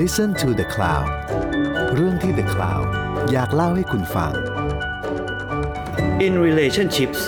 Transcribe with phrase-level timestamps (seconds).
[0.00, 1.08] Listen to the Cloud
[1.94, 2.86] เรื่องที่ The Cloud
[3.32, 4.32] อยากเล่าให้คุณฟัง
[6.26, 7.20] In Relationships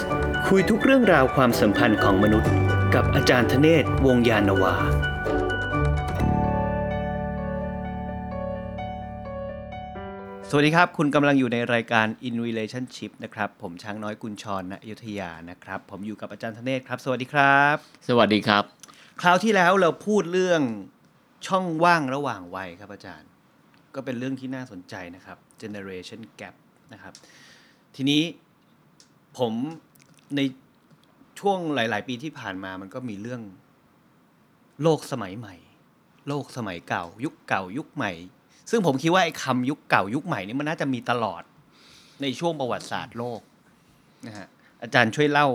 [0.49, 2.53] คุยทุกเรื่องราวความสัมพันธ์ของมนุษย์
[2.95, 4.77] กับอาจารย์ธเนศวงศ์ยานนาวา
[10.49, 17.77] สวัสดีครับ คุณกำลังอยู่ในรายการ In Relationship นะครับ ผมช้างน้อยกุญชรณอยุธยานะครับ ผมอยู่กับอาจารย์ธเนศครับ สวัสดีครับ
[18.09, 18.65] สวัสดีครับ
[19.21, 20.63] คราวที่แล้วเราพูดเรื่อง
[21.47, 23.31] ช่องว่างระหว่างวัยครับอาจารย์
[23.95, 26.55] ก็เป็นเรื่องที่น่าสนใจนะครับ generation gap
[26.93, 27.15] นะครับ
[27.95, 28.23] ทีนี้
[29.39, 29.53] ผม
[30.37, 30.41] ใน
[31.41, 33.43] ช่วงหลาย ๆ ปีที่ผ่านมามันก็มีเรื่อง
[34.83, 35.55] โลกสมัยใหม่
[36.29, 38.13] โลกสมัยเก่า ยุคเก่า ยุคใหม่
[38.71, 41.43] ซึ่งผมคิดว่าไอ้คำยุคเก่ายุคใหม่นี่มันน่าจะมีตลอด
[42.23, 43.41] ในช่วงประวัติศาสตร์โลก
[44.27, 44.47] นะฮะ
[44.83, 45.49] อาจารย์ช่วยเล่า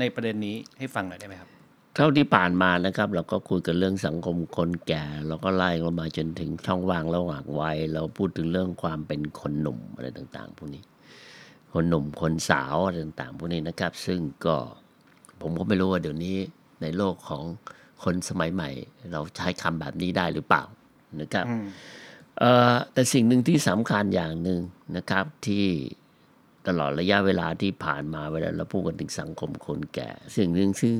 [0.00, 1.50] ในประเด็นนี้ให้ฟังหน่อยได้ไหมครับ
[1.96, 10.82] เท่าที่ผ่านมานะครับ เราก็คุยกันเรื่องสังคมคนแก่ เราก็ไล่ลงมาจนถึงช่องว่างระหว่างวัยเราพูดถึงเรื่องความเป็นคนหนุ่มอะไรต่างๆพวกนี้
[11.72, 14.56] คนหนุ่มคนสาวอะไรต่างๆพวกนี้นะครับ ซึ่งก็
[15.40, 16.36] ผมก็ไม่รู้ว่าเดี๋ยวนี้
[16.82, 17.44] ในโลกของ
[18.04, 18.70] คนสมัยใหม่
[19.12, 20.62] เราใช้คำแบบนี้ได้หรือเปล่า
[21.20, 21.64] นะครับอืม
[22.38, 24.60] เอ่อแต่สิ่งหนึ่งที่สำคัญอย่างหนึ่ง
[24.96, 25.66] นะครับที่
[26.68, 30.96] ตลอดระยะเวลาที่ผ่านมาเวลาเราพูดกันถึงสังคมคนแก่ สิ่งหนึ่งซึ่ง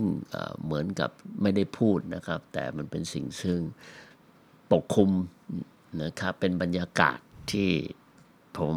[0.64, 1.10] เหมือนกับ
[1.42, 3.60] ไม่ได้พูดนะครับ แต่มันเป็นสิ่งซึ่ง
[4.72, 5.10] ปกคลุม
[6.02, 7.18] นะครับเป็นบรรยากาศ
[7.52, 7.70] ที่
[8.58, 8.76] ผม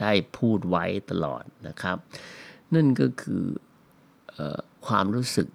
[0.00, 1.98] ได้พูดไว้ตลอดนะครับ
[2.74, 3.44] นั่นก็คือ
[4.36, 4.38] อ
[4.86, 5.48] ความรู้สึก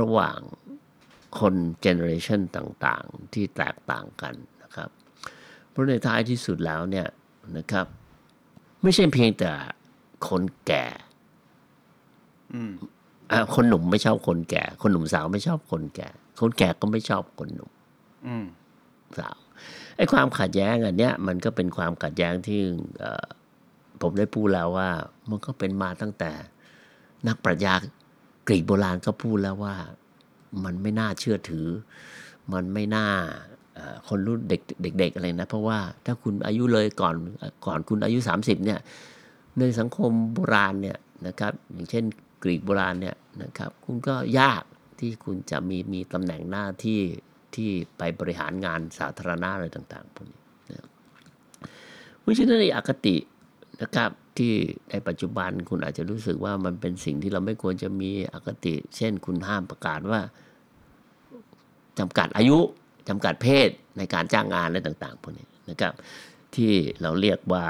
[0.00, 0.38] ระหว่าง
[1.40, 4.90] คน generation ต่างๆ ที่แตกต่างกันนะครับ
[5.70, 7.08] เพราะในท้ายที่สุดแล้วเนี่ย
[7.58, 7.86] นะครับ
[8.82, 9.50] ไม่ใช่เพียงแต่
[10.28, 10.84] คนแก่
[12.54, 12.72] อืม
[13.30, 16.08] อะคนหนุ่มไม่ชอบคนแก่ คนหนุ่มสาวไม่ชอบคนแก่
[16.40, 17.70] คนแก่ก็ไม่ชอบคนหนุ่ม
[18.26, 18.46] อืม
[19.18, 19.36] สาว
[19.96, 22.60] ไอ้ความขัดแย้งอันเนี้ยมันก็เป็นความขัดแย้งที่
[23.00, 23.26] เอ่อ
[24.00, 24.90] ผมได้พูดแล้วว่า
[25.28, 26.30] มันก็เป็นมาตั้งแต่
[27.28, 27.74] นักปรัชญา
[28.48, 29.76] กรีกโบราณก็พูดแล้วว่า
[30.64, 31.68] มันไม่น่าเชื่อถือ
[32.52, 33.51] มันไม่น่าเอ่อ
[34.08, 34.60] คนรุ่นเด็ก
[34.98, 37.14] เด็กๆอะไรนะ เพราะว่าถ้าคุณอายุเลยก่อน
[37.66, 38.80] ก่อนคุณอายุ 30เนี่ย
[39.58, 42.04] ในสังคมโบราณเนี่ยนะครับอย่างเช่น
[42.42, 44.62] กรีกโบราณเนี่ยนะครับคุณก็ยาก
[44.98, 47.00] ที่คุณจะมีมีตำแหน่งหน้าที่
[47.54, 50.88] ที่ไปบริหารงานสาธารณะอะไรต่างๆพวกนี้นะครับ
[52.20, 53.16] เพราะฉะนั้นในอคติ
[53.82, 54.52] นะครับที่
[54.90, 60.20] ในปัจจุบันคุณอาจจะรู้สึกว่ามันเป็นสิ่งที่เราไม่ควรจะมีอคติ เช่นคุณห้ามประกาศว่า
[61.98, 62.58] จำกัดอายุ
[63.08, 63.68] จำกัดเพศ
[63.98, 65.92] ในการจ้างงานอะไรต่างๆพวกนี้นะครับ
[66.56, 67.64] ที่เราเรียกว่า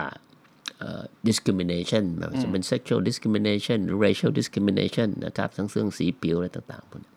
[1.28, 7.12] discrimination ไม่ว่าจะเป็น sexual discrimination หรือ racial discrimination นะครับทั้งเรื่องสีผิวอะไรต่างๆพวกนี้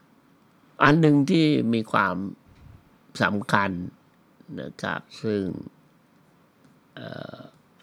[0.84, 2.16] อันหนึ่งที่มีความ
[3.24, 3.72] สำคัญ
[4.62, 5.42] นะครับซึ่ง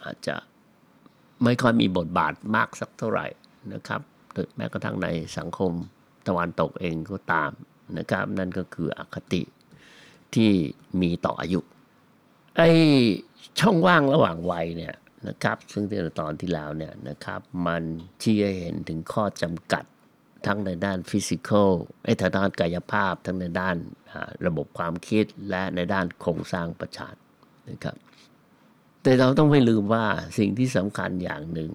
[0.05, 0.37] อาจจะ
[1.45, 3.27] ไม่ค่อยมีบทบาทมากสักเท่าไหร่
[3.75, 4.01] นะครับ
[4.57, 5.73] แม้กระทั่งในสังคม
[6.29, 7.51] ตะวันตกเองก็ตาม
[7.99, 9.43] นะครับ นั่นก็คืออคติ
[10.37, 10.53] ที่
[11.01, 11.61] มีต่ออายุ
[12.57, 12.71] ไอ้
[13.61, 14.95] ช่องว่างระหว่างวัยเนี่ย
[15.29, 17.83] นะครับ ซึ่งในตอนที่แล้วเนี่ยนะครับ มัน
[18.23, 19.85] ชี้ให้เห็นถึงข้อจำกัด
[20.47, 21.71] ทั้งในด้านฟิสิกอล
[22.05, 23.77] ไอ้ทางด้านกายภาพ ทั้งในด้าน
[24.47, 27.19] ระบบความคิดและในด้านโครงสร้างประชาชน
[27.71, 27.97] นะครับ
[29.03, 30.07] แต่เราต้องไม่ลืมว่า
[30.39, 31.71] สิ่งที่สำคัญอย่างหนึ่ง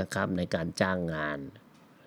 [0.00, 1.38] นะครับในการจ้างงาน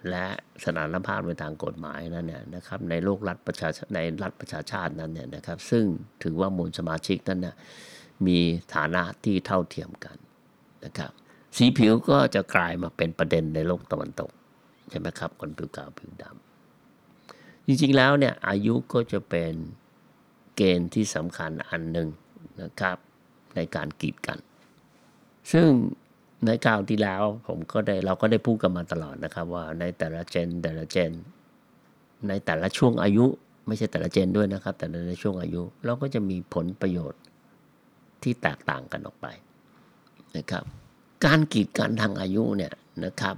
[0.10, 0.26] และ
[0.64, 5.86] สถานภาพในทางกฎหมายนั้นเนี่ยนะครับในโลกรัฐประชาในรัฐประชาชาตินั้นเนี่ยนะครับซึ่ง
[6.24, 7.56] ถือว่ามวลสมาชิกนั้นนะ
[8.28, 8.40] มี
[8.76, 10.18] ฐานะที่เท่าเทียมกัน
[10.86, 11.12] นะครับ
[11.58, 14.32] สีผิวก็จะกลายมาเป็นประเด็นในโลกตะวันตก
[14.90, 19.54] ใช่ไหมครับคนผิวขาวผิวดำจริงๆแล้วเนี่ยอายุก็จะเป็น
[20.56, 22.08] เกณฑ์ที่สำคัญอันหนึ่ง
[22.62, 22.98] นะครับ
[23.56, 24.40] ในการกีดกัน
[25.52, 25.70] ซึ่ง
[26.46, 31.12] ในคราวที่แล้วผมก็ได้เราก็ได้พูดกันมาตลอดนะครับ ว่าในแต่ละเจนแต่ละเจน
[32.28, 33.26] ในแต่ละช่วงอายุ
[33.68, 37.22] ไม่ใช่แต่ละเจนด้วยนะครับ แต่ในช่วงอายุเราก็จะมีผลประโยชน์
[38.24, 39.28] ที่แตกต่างกันออกไป
[40.38, 40.64] นะครับ
[41.26, 42.74] การกีดกันทางอายุเนี่ย
[43.06, 43.36] นะครับ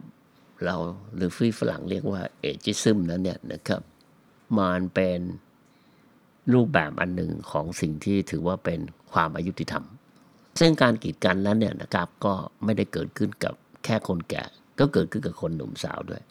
[0.65, 0.75] เรา
[1.15, 3.81] หรือฟีฝรั่งเรียกว่าเอจิซึมนั้นเนี่ยนะครับ
[4.57, 5.19] มันเป็น
[6.53, 8.79] รูปแบบอันหนึ่งของสิ่งที่ถือว่าเป็น
[9.11, 9.85] ความอายุติธรรม
[10.59, 13.53] ซึ่งการกีดกันนั้นเนี่ยนะครับก็ไม่ได้เกิดขึ้นกับ
[13.83, 14.43] แค่คนแก่
[14.79, 16.21] ก็เกิดขึ้นกับคนหนุ่มสาวด้วย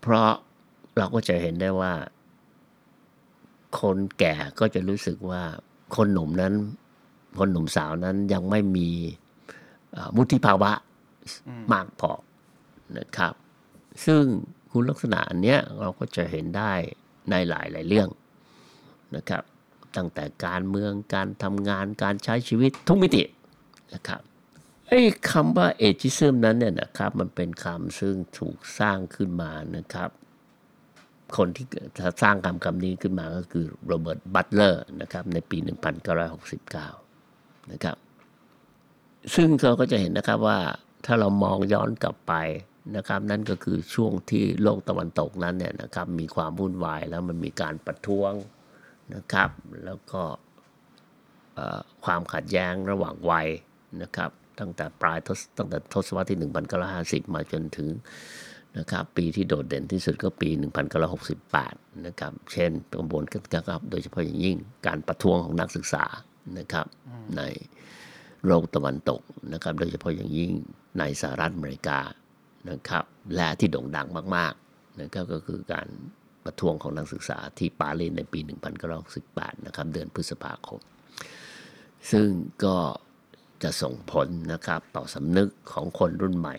[0.00, 0.30] เพราะ
[0.96, 1.92] เราก็จะเห็นได้ว่า
[3.80, 5.42] คนแก่ก็จะรู้สึกว่า
[5.96, 6.54] คนหนุ่มนั้น
[7.38, 8.88] คนหนุ่มสาวนั้นยังไม่มี
[9.92, 10.72] เอ่อวุฒิภาวะ
[11.72, 12.12] มากพอ
[12.98, 13.34] นะครับ
[14.04, 14.22] ซึ่ง
[14.70, 16.72] คุณลักษณะอันเนี้ยเราก็จะเห็นได้
[17.30, 18.08] ในหลายหลายเรื่อง
[19.16, 19.42] นะครับ
[19.96, 23.22] ตั้งแต่การเมืองการทำงานการใช้ชีวิตทุกมิติ
[23.94, 24.20] นะครับ
[24.88, 25.00] ไอ้
[25.30, 30.10] คำว่าเอจิซึมนั้นเนี่ยนะครับมันเป็นคำซึ่งถูกสร้างขึ้นมานะครับ
[31.36, 31.66] คนที่
[32.22, 35.58] สร้างคำคำนี้ขึ้นมาก็คือโรเบิร์ตบัตเลอร์นะครับในปี
[36.44, 37.96] 1969 นะครับ
[39.34, 40.58] ซึ่งเราก็จะเห็นนะครับว่า
[41.06, 42.34] ถ้าเรามองย้อนกลับไป
[42.96, 48.32] นะครับนั่นก็คือช่วงที่โลกตะวันตกนั้นเนี่ยนะครับมีความวุ่นวายแล้วมันมีการประท้วง
[49.14, 49.50] นะครับ
[49.84, 50.22] แล้วก็
[51.54, 53.48] เอ่อความขัดแย้งระหว่างวัย
[54.02, 54.30] นะครับ
[54.60, 56.38] ตั้งแต่ปลายทศตั้งแต่ทศวรรษที่
[57.26, 57.88] 1950 มาจนถึง
[58.78, 60.48] นะครับปีที่โดดเด่นที่สุดก็ปี
[61.28, 66.04] 1968 นะครับ เช่นกระบวนการครับโดยเฉพาะอย่างยิ่งการประท้วงของนักศึกษา
[66.58, 66.86] นะครับ
[67.36, 67.42] ใน
[68.46, 69.20] โลกตะวันตก
[69.52, 70.52] นะครับ โดยเฉพาะอย่างยิ่ง
[70.98, 71.98] ในสหรัฐอเมริกา
[72.70, 73.04] นะครับ
[73.34, 75.86] และที่โด่งดังมากๆนะครับก็คือการ
[76.44, 78.40] ประท้วงของนักศึกษาที่ปารีสในปี
[79.02, 80.80] 1968 นะครับ เดือนพฤษภาคม
[82.10, 82.28] ซึ่ง
[82.64, 82.76] ก็
[83.62, 86.56] จะส่งผลนะครับต่อสำนึกของคนรุ่นใหม่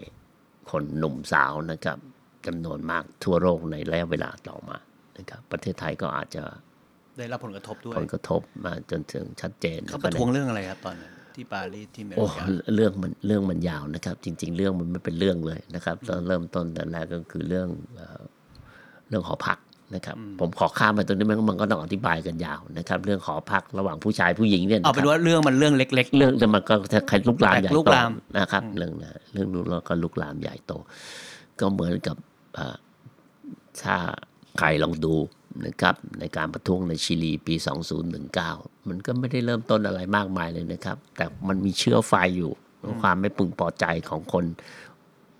[0.71, 1.97] คนหนุ่มสาวนะครับ
[2.45, 4.77] จำนวนมากทั่วโลกในระยะเวลาต่อมา
[5.17, 6.43] นะครับประเทศไทยก็อาจจะ
[7.17, 12.45] ได้รับผลกระทบด้วยผลกระทบมาจนถึงชัดเจนเขาประท้วงเรื่องอะไรครับตอนนั้นที่ปารีสที่อเมโอ้ริกา
[12.75, 18.21] เรื่องมันเรื่องมันยาวนะครับ จริง ๆ เรื่องมันไม่เป็นเรื่องเลยนะครับตอนเริ่มต้นแต่แรกก็คือเรื่องเอ่อ
[19.09, 19.57] เรื่องหอพัก
[19.95, 26.73] นะครับผมขอข้ามไปตรงนี้มันมันก็ต้องอธิบายกันยาวนะครับ เรื่องหอพักระหว่างผู้ชายผู้หญิงเนี่ยะเอาเป็นครับว่าเรื่องมันเรื่องเล็กเรื่องแต่มันก็
[27.07, 30.73] ใครลุกลามใหญ่ลุกโตลามนะครับเรื่องนะเรื่องนู้นแล้วก็ลุกลามใหญ่โต
[31.59, 32.17] ก็เหมือนกับ
[32.57, 32.75] อ่า
[33.81, 33.95] ถ้า
[34.59, 35.15] ใครลองดู
[35.65, 37.55] นะครับในการประท้วงในชิลีปี
[38.21, 42.51] 2019 มันก็ไม่ได้เริ่มต้นอะไรมากมายเลยนะครับ แต่มันมีเชื้อไฟอยู่
[43.01, 44.45] ความไม่พึงพอใจของคน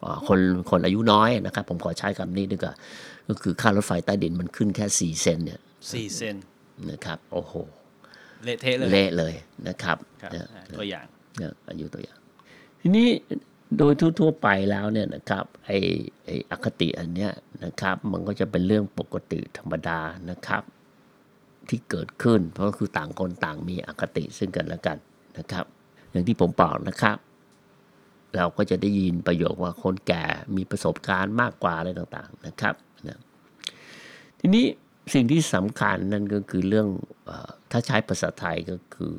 [0.02, 0.40] เอ่อคน
[0.70, 2.74] คนอายุน้อยนะครับ ผมขอใช้คำนี้ดีกว่า
[3.28, 6.36] ก็คือค่ารถไฟใต้ดินมันขึ้นแค่ 4 เซนเนี่ยๆสี่เซน
[6.92, 7.54] นะครับ โอ้โห
[8.44, 9.34] เละเทะเลยเละเลย
[9.68, 11.06] นะครับครับเนี่ยอ่าตัวอย่าง
[11.38, 12.18] เนี่ยอายุตัวอย่าง
[12.82, 13.08] ทีนี้
[13.78, 15.78] โดยทั่วๆไปแล้วเนี่ยนะครับไอ้
[16.26, 17.32] ไอ้อคติอันเนี้ย
[17.64, 20.64] นะครับ มันก็จะเป็นเรื่องปกติธรรมดานะครับ
[21.70, 24.98] ที่เกิดขึ้น เพราะคือต่างคนต่างมีอคติซึ่งกันและกัน
[25.38, 25.66] นะครับ
[26.12, 27.18] อย่างที่ผมบอกนะครับ
[28.36, 30.26] เราก็จะได้ยินประโยคว่าคนแก่
[30.56, 32.91] มีประสบการณ์มากกว่าอะไรต่างๆนะครับนะ
[34.42, 34.66] ทีนี้
[35.14, 36.88] สิ่งที่สำคัญนั่นก็คือเรื่อง
[37.30, 37.32] อ
[37.72, 39.14] ถ้าใช้ภาษาไทยก็คือ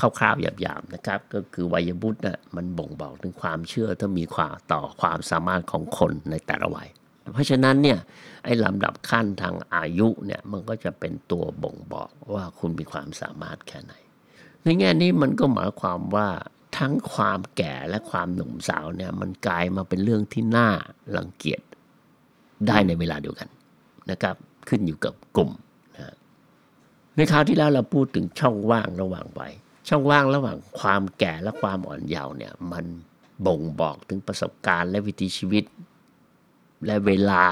[0.00, 6.88] คร่าวๆหยาบๆนะครับ ก็คือวัยวุฒิน่ะมันบ่งบอกถึงความเชื่อถ้ามีความต่อความสามารถของคนในแต่ละวัย
[7.32, 7.98] เพราะฉะนั้นเนี่ย
[8.44, 13.94] ไอ้ลำดับขั้นทางอายุเนี่ยมันก็จะเป็นตัวบ่งบอกว่าคุณมีความสามารถแค่ไหน
[14.62, 16.28] ในแง่นี้มันก็หมายความว่า
[16.78, 20.68] ทั้งความแก่และความหนุ่มสาวเนี่ยมันกลายมาเป็นเรื่องที่น่า
[21.16, 21.62] รังเกียจ
[22.66, 23.48] ได้ในเวลาเดียวกัน
[24.10, 24.36] นะครับ
[24.68, 25.50] ขึ้นอยู่กับกลุ่ม
[25.96, 26.14] นะ
[27.16, 29.52] ในคราวที่แล้วเราพูดถึงช่องว่างระหว่างวัย
[29.88, 32.84] ช่องว่างระหว่างความแก่และความอ่อนเยาว์เนี่ยมัน
[33.46, 35.64] บ่งบอกถึงประสบการณ์และวิถีชีวิต
[36.86, 37.44] และเวลา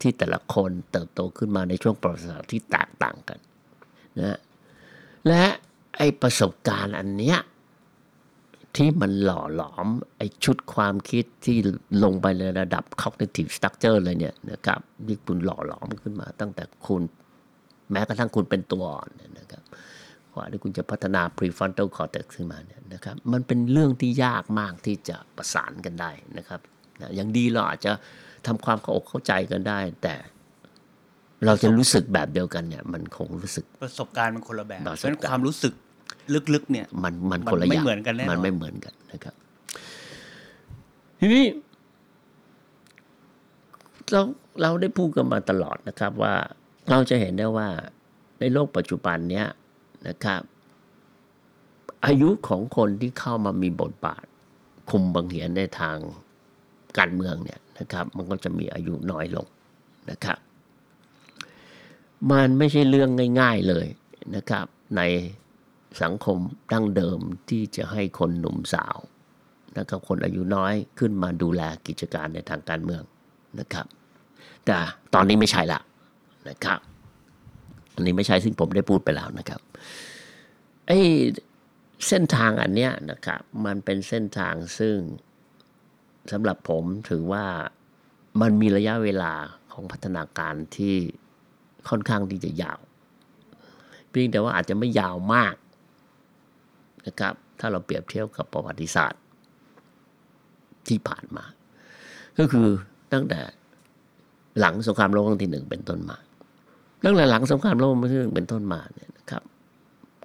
[0.00, 3.38] ที่แต่ละคนเติบโตขึ้นมาในช่วงประวัติศาสตร์ที่แตกต่างกัน
[4.18, 4.38] นะ
[5.28, 5.44] และ
[5.96, 7.38] ไอประสบการณ์อันเนี้ย
[8.76, 9.86] ที่มันหล่อหลอม
[10.18, 11.56] ไอชุดความคิดที่
[12.04, 17.02] ลงไปในระดับ cognitive structure เลยเนี่ยนะครับที่คุณหล่อหลอมขึ้นมา ตั้งแต่คุณ
[17.92, 19.62] แม้กระทั่งคุณเป็นตัวอ่อนเนี่ยนะครับ
[20.34, 26.60] กว่าที่คุณจะพัฒนา prefrontal cortex ขึ้นมาเนี่ยนะครับมันเป็นเรื่องที่ยากมากที่จะประสานกันได้นะครับ
[27.00, 27.92] นะอย่างดีเราอาจจะ
[28.46, 30.14] ทำความเข้าอกเข้าใจกันได้ แต่
[31.46, 35.72] เราจะรู้สึกแบบเดียวกันเนี่ย มันคงรู้สึกประสบการณ์มันคนละแบบประเพสบการณ์ราะฉะนั้นความรู้สึก
[36.54, 39.34] ลึกๆเนี่ย มันมันมันคนละไม่อย่างเหมือนกันแน่นอนมันไม่เหมือนกันนะครับ
[41.20, 41.44] ทีนี้
[44.12, 44.20] เรา
[44.62, 46.34] เราได้พูดกันมาตลอดนะครับว่า
[46.90, 47.68] เราจะเห็นได้ว่า
[48.40, 49.46] ในโลกปัจจุบันเนี้ย
[50.08, 50.40] นะครับ
[52.06, 54.24] อายุของคนที่เข้ามามีบทบาท
[54.90, 55.96] คุมบังเหียนในทาง
[56.98, 59.46] การเมืองเนี่ยนะครับ มันก็จะมีอายุน้อยลง
[60.10, 60.38] นะครับ
[62.32, 63.10] มันไม่ใช่เรื่อง
[63.40, 63.86] ง่าย ๆเลย
[64.36, 65.00] นะครับ ใน
[66.02, 66.38] สังคม
[66.72, 68.98] ดั้งเดิมที่จะให้คนหนุ่มสาว
[69.78, 73.02] นะครับคนอายุน้อยขึ้นมาดูแลกิจการในทางการเมือง
[73.60, 73.86] นะครับ
[74.64, 74.76] แต่
[75.14, 75.80] ตอนนี้ไม่ใช่ละ
[76.48, 76.78] นะครับ
[77.94, 79.60] อันนี้ไม่ใช่ซึ่งผมได้พูดไปแล้วนะครับ
[80.86, 80.98] ไอ้
[82.08, 84.96] เส้นทางอันเนี้ยนะครับมันเป็นเส้นทางซึ่ง
[86.32, 87.46] สำหรับผมถือว่า
[88.40, 89.32] มันมีระยะเวลา
[89.72, 90.96] ของพัฒนาการที่
[91.88, 92.80] ค่อนข้างที่จะยาว
[94.08, 95.54] เพียงแต่ว่าอาจจะไม่ยาวมาก
[97.06, 99.22] นะครับ ถ้าเราเปรียบเทียบกับประวัติศาสตร์
[100.88, 101.44] ที่ผ่านมา
[102.38, 102.68] ก็คือ
[103.12, 103.40] ตั้งแต่
[104.60, 106.18] หลังสงครามโลกครั้งที่หนึ่งเป็นต้นมา
[107.04, 109.42] ตั้งแต่หลังสงครามโลกครั้งที่หนึ่งเป็นต้นมาเนี่ยนะครับ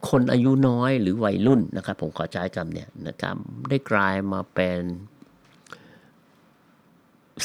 [0.10, 3.36] คนอายุน้อยหรือวัยรุ่นนะครับ ผมขอใช้คำเนี่ยนะครับ
[3.70, 4.82] ได้กลายมาเป็น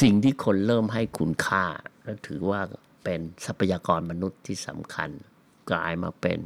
[0.03, 1.65] สิ่งที่คนเริ่มให้คุณค่า
[2.05, 2.61] และถือว่า
[3.05, 5.11] เป็นทรัพยากรมนุษย์ที่สำคัญ
[5.71, 6.39] กลายมาเป็น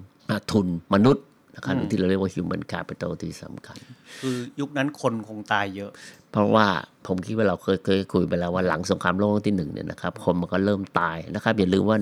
[0.51, 1.25] ทุนมนุษย์
[1.55, 3.79] นะครับหรือที่เราเรียกว่า human capital ที่สำคัญ
[4.21, 5.91] คือยุคนั้นคนคงตายเยอะ
[6.33, 6.67] เพราะว่า
[7.07, 11.99] ผมคิดว่าเราเคยเคยคุยไปแล้วว่าหลังสงครามโลกครั้งที่หนึ่งเนี่ยนะครับคนมันก็เริ่มตายนะครับ อย่าลืมว่า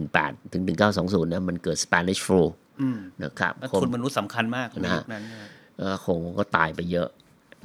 [0.00, 2.42] 1918 ถึง 1920เนี่ยมันเกิด Spanish flu
[2.80, 5.48] อืมนะครับแล้วคนคนมนุษย์สำคัญมากในนะฮะยุคนั้นนะครับ
[5.78, 7.08] เอ่อคงก็ตายไปเยอะ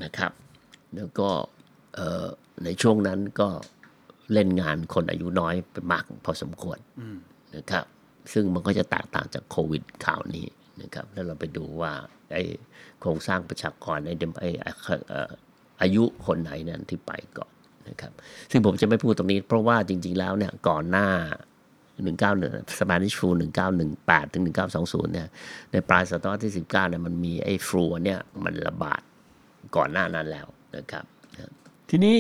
[0.04, 0.32] นะครับ
[0.96, 1.30] แล้วก็
[1.96, 2.26] เอ่อ
[2.64, 3.48] ในช่วงนั้นก็
[4.34, 6.78] เล่นงานคนอายุน้อยไปมากพอสมควร
[7.56, 7.86] นะครับ
[8.34, 10.46] ซึ่งมันก็จะแตกต่างจากโควิดข่าวนี้
[10.82, 11.92] นะครับแล้วเราไปดูว่า
[12.34, 12.44] ไอ้
[13.00, 14.50] โครงสร้างประชากรไอ้เดมไอ้
[15.82, 17.52] อายุคนไหนนั้นที่ไปก่อน
[17.90, 18.12] นะครับ
[18.52, 21.08] ซึ่งผมจะไม่พูดตรงนี้ เพราะว่าจริง ๆ แล้วเนี่ยก่อนหน้า
[21.92, 23.30] 191 Spanish flu
[23.82, 25.28] 1918 ถึง 1920 เนี่ย
[25.72, 29.02] ในปลายศตวรรษที่ 19เนี่ยมันมีไอ้ฟลูเนี่ยมันระบาด
[29.76, 30.48] ก่อนหน้านั้นแล้ว
[30.78, 31.06] นะครับ
[31.90, 32.18] ทีนี้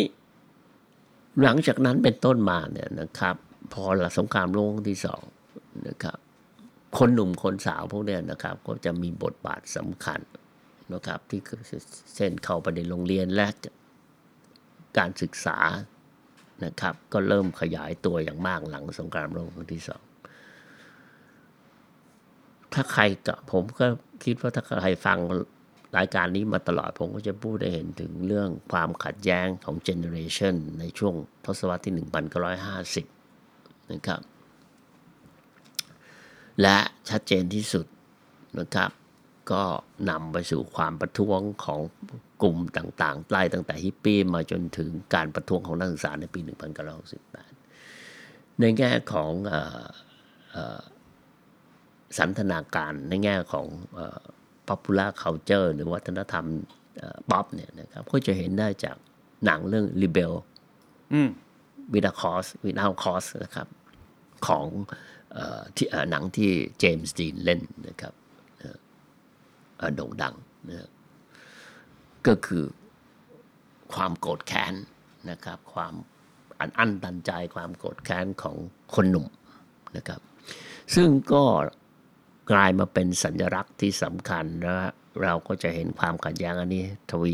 [1.44, 3.36] หลังจากนั้นเป็นต้นมาเนี่ยนะครับ
[3.74, 5.22] พอหลังสงครามโลกครั้งที่สอง
[5.88, 6.18] นะครับ
[6.98, 10.20] คนหนุ่มคนสาวพวกเนี้ยนะครับ ก็จะมีบทบาทสำคัญ
[10.94, 11.42] นะครับ ที่
[12.16, 13.48] เช่นเข้าไปในโรงเรียนและ
[14.98, 15.58] การศึกษา
[16.66, 20.02] นะครับ ก็เริ่มขยายตัวอย่างมากหลังสงครามโลกครั้งที่สอง
[22.74, 23.86] ถ้าใครกับผมก็
[24.24, 25.18] คิดว่าถ้าใครฟัง
[25.98, 31.94] รายการนี้มาตลอดผมก็จะพูดได้เห็นถึงเรื่องความขัดแย้งของเจเนอเรชันในช่วงทศวรรษที่
[33.14, 34.22] 1950 นะครับ
[36.62, 36.78] และ
[37.10, 37.86] ชัดเจนที่สุด
[38.60, 38.92] นะครับ
[39.52, 39.64] ก็
[40.10, 41.80] นำไปสู่ความประท้วงของ
[42.42, 46.40] กลุ่มต่างๆไล่ตั้งแต่ฮิปปี้มาจนถึงการประท้วงของนักศึกษาในปี
[47.06, 49.86] 1968 ในแง่ของเออ
[50.52, 50.82] เอ่อ
[52.18, 54.22] สันทนาการในแง่ของเอ่อ
[54.70, 56.46] popular culture หรือวัฒนธรรม
[57.32, 58.98] ป๊อปเนี่ยนะครับก็จะเห็นได้จาก
[59.46, 60.34] หนังเรื่อง Rebel
[61.14, 61.30] อืม
[61.94, 63.68] without cause without cause นะครับ
[64.48, 65.21] ของเออ
[65.76, 68.14] ที่หนังที่เจมส์ดีนเล่นนะครับ
[69.96, 70.36] โด่งดัง
[70.70, 70.90] นะ
[72.28, 72.64] ก็คือ
[73.94, 74.74] ความโกรธแค้น
[75.30, 75.94] นะครับ ความ
[76.60, 78.56] อันอั้นตันใจความโกรธแค้นของ
[78.96, 79.28] คนหนุ่ม
[79.98, 80.22] นะครับ
[80.96, 81.44] ซึ่งก็
[82.52, 84.76] กลายมาเป็นสัญลักษณ์ที่สำคัญและ
[85.24, 87.34] เราก็จะเห็นความขัดแย้งอันนี้ทวี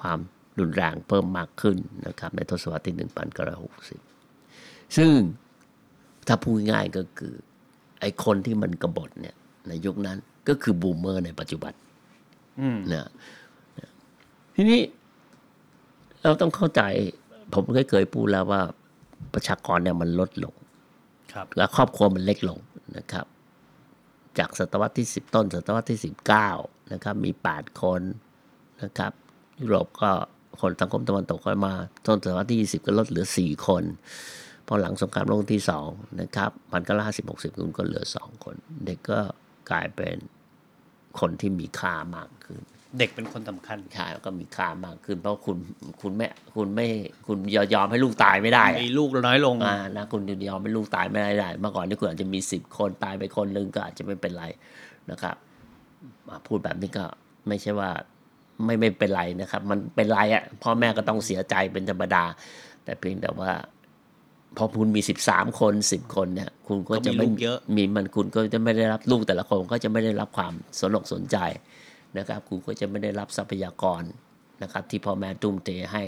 [0.00, 0.18] ความ
[0.58, 1.76] รุนแรงเพิ่มมากขึ้น
[2.06, 2.96] นะครับในทศวรรษที่
[4.20, 5.10] 1960 ซึ่ง
[6.28, 7.34] ถ้าพูดง่ายก็คือ
[8.00, 9.36] ไอ้คนที่มันกบฏเนี่ย
[9.68, 10.18] ในยุคนั้น
[10.48, 11.72] ก็คือบูมเมอร์ในปัจจุบัน
[12.60, 13.08] อืมนะ
[14.54, 14.80] ทีนี้
[16.22, 16.82] เราต้องเข้าใจ
[17.54, 18.60] ผมก็เคยพูดแล้วว่า
[19.34, 20.54] ประชากรเนี่ยมันลดลง
[21.32, 22.58] ครับ และครอบครัวมันเล็กลง
[22.96, 23.26] นะครับ
[24.38, 26.00] จากศตวรรษที่10ต้น ศตวรรษที่
[26.46, 28.00] 19นะครับ มี8คน
[28.82, 29.12] นะครับ
[29.60, 30.10] ยุโรปก็
[30.60, 31.74] คนสังคมตะวันตกก็มา
[32.06, 33.84] ต้นศตวรรษที่20ก็ลดเหลือ4คน
[34.68, 39.18] พอหลังสงครามโลกที่2นะครับมันก็ล่าสิบหกสิบคุณก็เหลือ2คน เด็กก็
[39.70, 40.16] กลายเป็น
[41.20, 42.60] คนที่มีค่ามากขึ้น
[42.98, 45.56] เด็กเป็นคนสำคัญใช่แล้วก็มีค่ามากขึ้น เพราะคุณ
[46.02, 46.86] คุณไม่คุณไม่
[47.26, 47.38] คุณ
[47.74, 54.44] ยอมให้ลูกตายไม่ได้อะมีลูกน้อยลงอ่านะคุณยอมให้ลูกตายไม่ได้ได้เมื่อก่อนนี่คุณอาจจะมีสิบคนตายไปคนหนึ่งก็อาจจะไม่เป็นไร
[55.10, 55.36] นะครับ
[56.28, 57.04] มาพูดแบบนี้ก็
[57.48, 57.90] ไม่ใช่ว่า
[58.64, 62.24] ไม่ไม่เป็นไรนะครับ มันเป็นไรอะ่ะพ่อแม่ก็ต้องเสียใจเป็นธรรมดา
[62.84, 63.50] แต่เพียงแต่ว่า
[64.56, 71.36] พอคุณมีสิบสามคนสิบคนเนี่ยคุณก็จะไม่ก็มีลูกเยอะมีมันคุณก็จะไม่ได้รับลูกแต่ละคนก็จะไม่ได้รับความสนอกสนใจ
[72.18, 74.02] นะครับ คุณก็จะไม่ได้รับทรัพยากร
[74.62, 76.02] นะครับ ที่พ่อแม่ตุ้มเทให้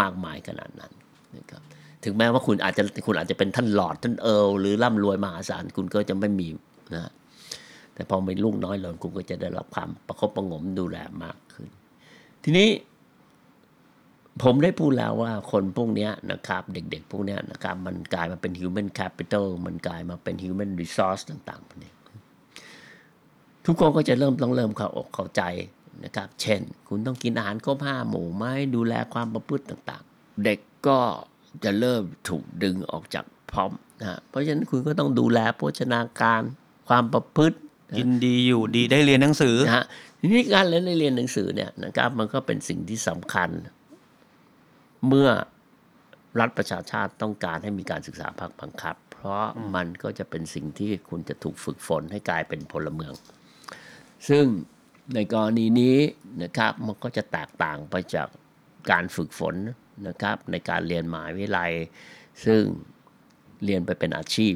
[0.00, 0.92] มากมายขนาดนั้น
[1.36, 1.62] นะครับ
[2.04, 6.48] ถึงแม้ว่าคุณอาจจะคุณอาจจะเป็นท่านหลอร์ดท่านเอิร์ลหรือร่ำรวยมหาศาลคุณก็จะไม่มี
[6.94, 7.10] นะ
[7.94, 11.68] แต่พอมีลูกน้อยลงคุณก็จะได้รับความประคบประหงมดูแลมากขึ้น
[12.44, 12.68] ทีนี้
[14.44, 21.92] ผมได้พูดแล้วว่าคนพวกเนี้ยนะครับ เด็กๆ พวกเนี้ยนะครับ มันกลายมาเป็น human capital มันกลายมาเป็น human resource ต่างๆพวกนี้
[23.66, 25.42] ทุกคนก็จะเริ่มต้องเริ่มเข้าอกเข้าใจ
[26.04, 30.98] นะครับ เช่น คุณต้องกินอาหารครบห้าหมู่ไหมดูแลความประพฤติต่างๆ เด็กก็
[31.64, 33.70] จะเริ่มถูกดึงออกจากพร้อม
[34.00, 36.42] นะฮะเพราะฉะนั้นคุณก็ต้องดูแลโภชนาการ
[36.88, 37.56] ความประพฤติ
[37.98, 39.84] กินดีอยู่ดีได้เรียนหนังสือนะฮะ
[40.20, 43.50] ทีนี้การเรียนเรียนหนังสือเนี่ยนะครับมันก็เป็นสิ่งที่สำคัญ
[45.08, 45.28] เมื่อ
[46.40, 49.44] รัฐประชาชาติต้องการให้มีการศึกษาภาคบังคับ เพราะ
[49.74, 53.12] มันก็จะเป็นสิ่งที่คุณจะถูกฝึกฝนให้กลายเป็นพลเมือง
[54.28, 54.44] ซึ่ง
[55.14, 55.96] ในกรณีนี้
[56.42, 58.28] นะครับมันก็จะแตกต่างไปจาก
[58.90, 59.54] การฝึกฝน
[60.08, 61.72] นะครับในการเรียนมหาวิทยาลัย
[62.44, 62.62] ซึ่ง
[63.64, 64.54] เรียนไปเป็นอาชีพ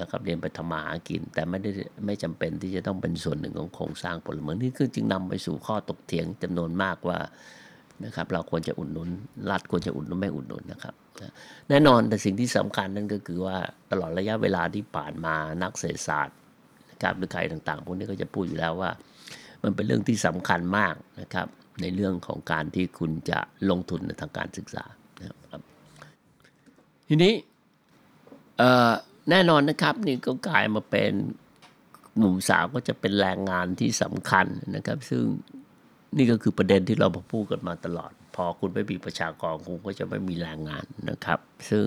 [0.00, 1.70] นะครับเรียนไปทำมาหากิน แต่ไม่ได้
[2.06, 7.18] ไม่จำเป็นที่จะต้องเป็นส่วนหนึ่งของโครงสร้างพลเมืองนี่คือจึงนำไปสู่ข้อตกเถียงจำนวนมากว่า
[8.04, 9.08] นะครับ เราควรจะอุดหนุน
[9.50, 10.94] รัฐควรจะอุดหนุนไม่อุดหนุนนะครับ
[11.68, 13.56] แน่นอนแต่สิ่งที่สำคัญนั่นก็คือว่า
[13.90, 16.36] ตลอดระยะเวลาที่ผ่านมานักเศรษฐศาสตร์
[16.90, 18.90] นะครับหรือใครต่าง ๆ พวกนี้ก็จะพูดอยู่แล้วว่า
[19.62, 21.46] มันเป็นเรื่องที่สำคัญมากนะครับ
[21.80, 23.38] ในเรื่องของการที่คุณจะ
[23.70, 24.84] ลงทุนในทางการศึกษา
[25.20, 25.62] นะครับ
[27.08, 27.34] ทีนี้
[29.30, 31.12] แน่นอนนะครับนี่ก็กลายมาเป็น
[32.16, 35.24] หนุ่มสาวก็จะเป็นแรงงานที่สำคัญนะครับ ซึ่ง
[36.16, 41.38] นี่ก็คือประเด็นที่เราพูดกันมาตลอด พอคุณไม่มีประชากรคุณก็จะไม่มีแรงงานนะครับ
[41.70, 41.84] ซึ่ง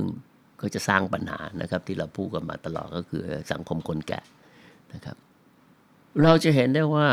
[0.61, 4.19] ก็จะสร้างปัญหานะครับ ที่เราพูดกันมาตลอดก็คือสังคมคนแก่
[4.93, 5.17] นะครับ
[6.23, 7.07] เราจะเห็นได้ว่า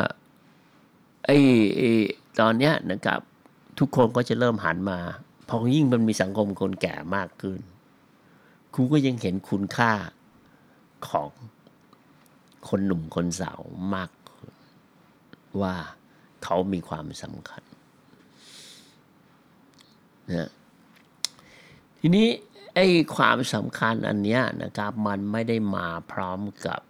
[1.26, 1.38] ไอ้
[2.40, 3.20] ตอนเนี้ยนะครับ
[3.78, 4.98] ทุกคนก็จะเริ่มหันมา
[5.48, 7.60] พอยิ่งมันมีสังคมคนแก่มากขึ้น
[8.74, 9.92] คุณก็ยังเห็นคุณค่า
[11.08, 11.30] ของ
[12.68, 13.60] คนหนุ่มคนสาว
[13.94, 14.10] มาก
[15.60, 15.74] ว่า
[16.44, 17.62] เขามีความสำคัญ
[20.30, 20.50] นะ
[22.00, 22.28] ทีนี้
[22.74, 26.80] ไอ้ความสำคัญอันเนี้ยนะครับมันไม่ได้มาพร้อมกับ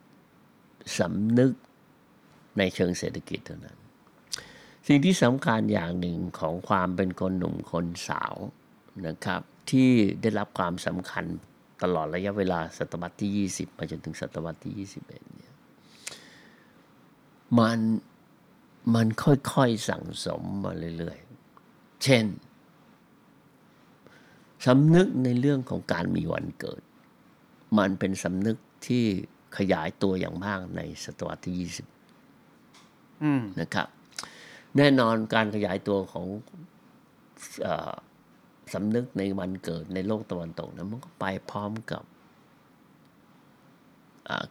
[0.99, 1.53] สำนึก
[2.59, 3.79] ในเชิงเศรษฐกิจเท่านั้น
[4.87, 8.35] สิ่งที่สำคัญอย่างหนึ่งของความเป็นคนหนุ่มคนสาว
[9.07, 9.89] นะครับ ที่
[10.21, 11.25] ได้รับความสำคัญ
[11.83, 15.55] ตลอดระยะเวลาศตวรรษที่ 20 มาจนถึงศตวรรษที่ 21เนี่ย
[17.59, 17.79] มัน
[18.95, 22.25] มันค่อยๆสั่งสมมาเรื่อยๆ เช่น
[24.67, 26.83] สำนึกในเรื่องของการมีวันเกิด
[27.79, 28.57] มันเป็นสำนึก
[28.87, 29.05] ที่
[29.59, 31.71] ขยายตัวอย่างมากในศตวรรษที่
[32.85, 33.89] 20 นะครับ
[34.77, 36.27] แน่นอนการขยายตัวของ
[37.67, 37.69] อ
[38.73, 42.03] สำนึกในวันเกิดในโลกตะวันตกนะมันก็ไปพร้อมกับ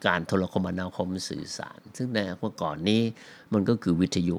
[0.08, 3.02] การโทรคมนาคมสื่อสาร ซึ่งในเมื่อก่อนนี้
[3.54, 4.38] มันก็คือวิทยุ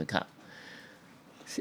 [0.00, 0.26] นะครับ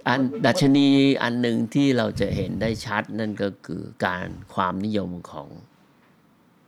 [0.07, 0.87] อันดัชนี
[1.23, 5.47] อันหนึ่งที่เราจะเห็นได้ชัดนั่นก็คือการความนิยมของ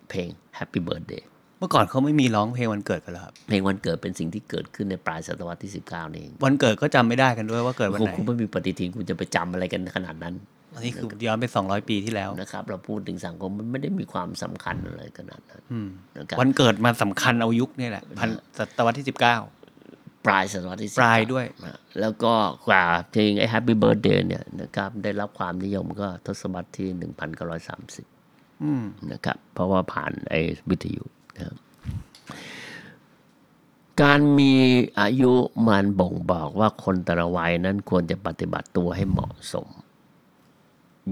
[0.09, 1.23] เพลง Happy Birthday
[1.59, 10.35] เมื่อก่อนเขาไม่มีร้องเพลงวันเกิดกันหรอครับ เพลงวันเกิดเป็นสิ่งที่เกิดขึ้นในปลายศตวรรษที่ 19นี่เองวันเกิดก็จำไม่ได้กันด้วยว่าเกิดวันไหนคุณไม่มีปฏิทินคุณจะไปจำอะไรกันขนาดนั้น
[10.75, 15.61] อันนี้คือย้อนไปสองร้อยปีที่แล้วนะครับ เราพูดถึงสังคมมันไม่ได้มีความสำคัญอะไรขนาดนั้น
[16.17, 19.37] นะครับวันเกิดมาสำคัญเอายุคนี่แหละพันศตวรรษที่สิบเก้า
[20.25, 21.45] ปลายศตวรรษที่ปลายด้วย
[22.01, 22.33] แล้วก็
[22.67, 28.05] กว่าเพลงไอ้ Happy Birthday เนี่ยนะครับได้รับความนิยมก็ทศวรรษที่หนึ่งพันเก้าร้อยสามสิบ
[29.11, 31.03] นะครับเพราะว่าผ่านไอ้วิทยุ
[31.35, 31.57] นะครับ
[34.01, 34.53] การมี
[34.99, 35.33] อายุ
[35.67, 39.67] มันบ่งบอกว่าคนแต่ละวัยนั้นควรจะปฏิบัติตัวให้เหมาะสม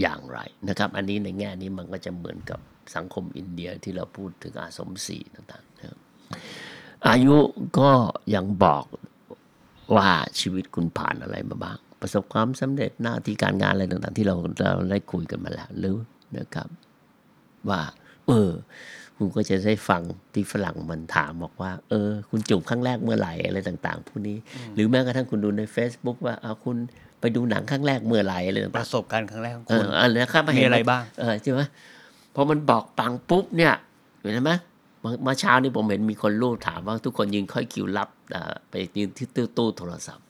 [0.02, 2.60] อย่างไรนะครับ อันนี้ในแง่นี้มันก็จะเหมือนกับ
[2.96, 5.98] สังคมอินเดียที่เราพูดถึงอาสมสีต่างๆนะครับ
[7.08, 7.36] อายุ
[7.80, 7.92] ก็
[8.36, 8.86] ยังบอก
[9.96, 15.98] ว่าชีวิตคุณผ่านอะไรมาบ้าง ประสบความสำเร็จหน้าที่การงานอะไรต่างๆ ที่เราเราได้คุยกันมาแล้วหรือ
[16.38, 16.68] นะครับ
[17.70, 17.82] ว่า
[18.28, 18.52] เออ
[19.18, 20.02] คุณก็จะได้ฟัง
[20.34, 24.38] ที่ฝรั่งมันถามบอกว่า เออ คุณจูบครั้งแรกเมื่อไหร่อะไรต่าง ๆ พวกนี้
[24.74, 26.78] หรือแม้กระทั่งคุณดูใน Facebook ว่าเอาคุณ
[27.24, 31.62] ไปดูหนังครั้งแรกเมื่อไหร่อะไรประสบการณ์ครั้งแรกของเอคุณออะไรนะครับมีอะไรบ้างเออใช่ไหม
[32.36, 33.74] พอมันบอกปังปุ๊บเนี่ย
[34.20, 34.52] เห็นไหม
[35.00, 38.10] เมื่อเช้านี้ผมเห็นมีคนรูปถามว่าทุกคนยืนค่อยคิวรับ
[38.70, 40.24] ไปยืนที่ตู้ตู้โทรศัพท์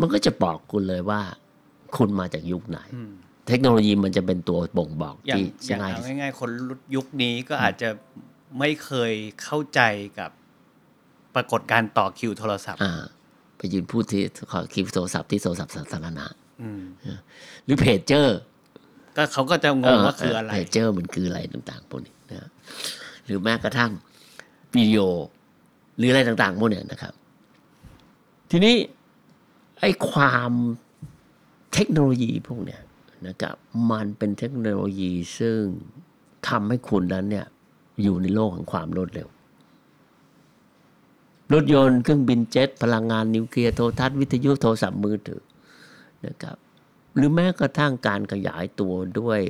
[0.00, 1.20] มันก็จะบอกคุณเลยว่า
[1.96, 2.78] คุณมาจากยุคไหน
[3.48, 7.88] เทคโนโลยีมันจะเป็นตัวบ่งบอกอย่างที่อย่างง่ายเอาที่สุดง่ายๆคนรุ่นยุคนี้ก็อาจจะ
[8.58, 9.80] ไม่เคยเข้าใจ
[10.18, 10.30] กับ
[11.34, 13.02] ปรากฏการณ์ต่อคิวโทรศัพท์อ่า
[13.62, 14.22] ไปยืนพูดที่
[14.52, 16.26] ขอคิวโทรศัพท์ที่โทรศัพท์สาธารณะ
[16.62, 16.82] อืม
[17.64, 18.38] หรือเพจเจอร์
[19.16, 22.48] ก็เขาก็จะงงว่าคืออะไรเพจเจอร์มันคืออะไรต่าง ๆ พวกนี้นะ
[23.24, 23.90] หรือแม้กระทั่ง
[24.76, 25.00] วิดีโอ
[25.96, 27.12] หรืออะไรต่างๆพวกเนี้ยนะครับ
[28.50, 28.74] ทีนี้
[29.80, 30.50] ไอ้ความ
[31.74, 32.80] เทคโนโลยีพวกเนี้ย
[33.28, 33.56] นะครับ
[33.90, 35.60] มันเป็นเทคโนโลยีซึ่ง
[36.48, 37.46] ทำให้คุณนั้นเนี่ย
[38.02, 39.28] อยู่ในโลกของความรวดเร็ว
[41.52, 45.42] รถยนต์เครื่องบินเจ็ต พลังงานนิวเคลียร์โทรทัศน์วิทยุโทรศัพท์มือถือ
[46.26, 46.56] นะครับ
[47.16, 49.40] หรือแม้กระทั่งการขยายตัวด้วย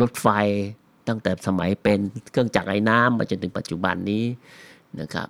[0.00, 0.26] รถไฟ
[1.08, 1.98] ตั้งแต่สมัยเป็น
[2.30, 4.24] เครื่องจักรไอ้น้ำมาจนถึงปัจจุบันนี้
[5.00, 5.28] นะครับ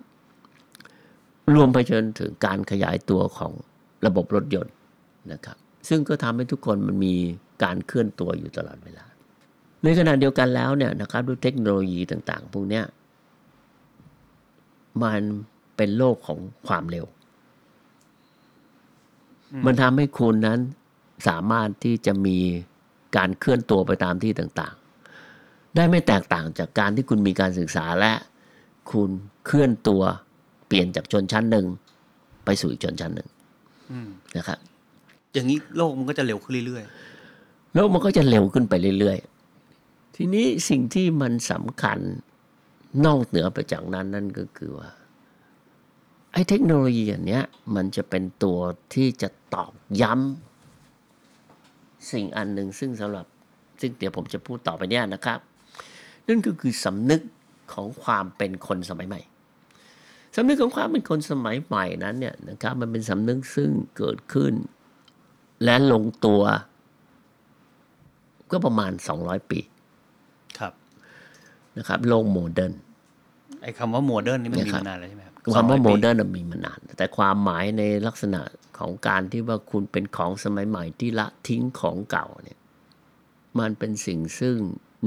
[1.55, 3.51] รวมไปจนถึงการขยายตัวของ
[4.05, 4.73] ระบบรถยนต์
[5.31, 5.57] นะครับ
[5.89, 7.15] ซึ่งก็ทำให้ทุกคนมันมี
[7.63, 9.05] การเคลื่อนตัวอยู่ตลอดเวลา
[9.83, 12.83] ในขณะเดียวกันแล้วเนี่ยนะครับด้วยเทคโนโลยีต่าง ๆ พวกเนี้ย
[15.03, 15.21] มัน
[15.77, 17.05] เป็นโลกของความเร็ว
[19.65, 20.59] มันทำให้คุณนั้น
[21.27, 22.37] สามารถที่จะมี
[23.17, 28.13] การเคลื่อนตัวไปตามที่ต่างๆ ได้ไม่แตกต่างจากการที่คุณมีการศึกษาและ
[28.91, 29.09] คุณ
[29.45, 30.01] เคลื่อนตัว
[30.67, 31.65] เปลี่ยนจากชนชั้นหนึ่ง
[32.45, 33.27] ไปสู่อีกชนชั้นหนึ่ง
[33.91, 34.59] อืมนะครับ
[35.33, 36.83] อย่างนี้โลกมันก็จะเร็วขึ้นเรื่อย
[37.73, 41.99] แล้วมันก็จะเร็วขึ้นไปเรื่อยๆ ทีนี้สิ่งที่มันสำคัญ
[43.05, 44.89] นอกเหนือไปจากนั้นนั่นก็คือว่า
[46.31, 47.43] ไอ้เทคโนโลยีอันเนี้ย
[47.75, 48.59] มันจะเป็นตัว
[48.93, 53.25] ที่จะตอกย้ำสิ่งอันหนึ่งซึ่งสำหรับ
[53.79, 55.39] ซึ่งเดี๋ยวผมจะพูดต่อไปเนี่ยนะครับ
[56.27, 57.21] นั่นก็คือสำนึก
[57.73, 59.21] ของความเป็นคนสมัยใหม่
[60.35, 64.53] สำนึกของความเป็นคนสมัยใหม่นั้นเนี่ยนะครับมันเป็นสำนึกซึ่งเกิดขึ้น
[65.63, 66.41] และลงตัว
[68.51, 70.73] ก็ประมาณ 200 ปีๆครับ
[71.77, 72.73] นะครับ โลก modern
[73.65, 78.41] ไอ้คำว่า modern นี่มันมีนะครับมานานแล้วใช่ไหมครับคำว่า200ปี modern มีมานาน แต่ความหมายในลักษณะ
[78.79, 82.59] ของการที่ว่าคุณเป็นของสมัยใหม่ที่ละทิ้งของเก่าเนี่ย
[83.59, 84.57] มันเป็นสิ่งซึ่ง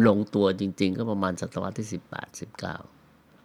[0.07, 2.77] ลงตัวจริง ๆ ก็ประมาณศตวรรษที่สิบแปดสิบเก้า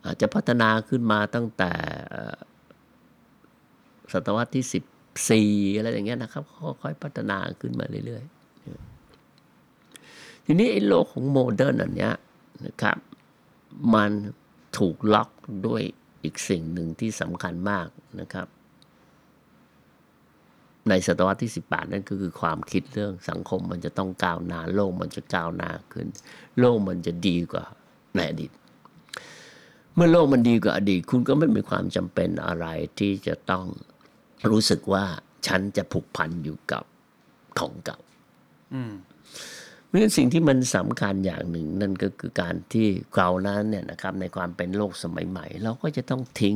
[0.06, 1.72] อาจจะพัฒนาขึ้นมาตั้งแต่
[2.10, 2.38] เอ่อ
[4.14, 4.84] ศตวรรษที่สิบ
[5.30, 6.44] สี่อะไรอย่างเงี้ยนะครับ
[6.82, 12.14] ค่อยๆพัฒนาขึ้นมาเรื่อยๆ ทีนี้ไอ้โลกของโมเดิร์นอันเนี้ย
[12.66, 12.98] นะครับ
[13.94, 14.12] มัน
[14.78, 15.30] ถูกล็อก
[15.68, 15.82] ด้วย
[16.24, 17.88] อีกสิ่งหนึ่งที่สำคัญมาก
[18.20, 18.48] นะครับ
[20.90, 26.08] ในศตวรรษที่ 18 นั่นก็คือความคิดเรื่องสังคมมันจะต้องก้าวหน้าโลกมันจะก้าวหน้าขึ้น
[26.60, 27.66] โลกมันจะดีกว่า
[28.16, 28.52] ในอดีต
[29.96, 32.68] เมื่อโลกมันดีกว่าอดีต คุณก็ไม่มีความจำเป็นอะไร
[33.00, 33.66] ที่จะต้อง
[34.50, 35.06] รู้สึกว่า
[35.48, 36.84] ฉันจะผูกพันอยู่กับ
[37.60, 38.00] ของเก่า
[38.74, 38.82] อื
[39.94, 46.56] ราะฉะนั้นสิ่งที่มันสำคัญอย่างหนึ่งนั่นก็คือการที่เรานั้นเนี่ยนะครับในความเป็นโลกสมัยใหม่ เราก็จะต้องทิ้ง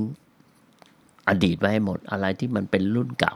[1.29, 3.35] อดีตไว้ให้หมดอะไรที่มันเป็นรุ่นเก่า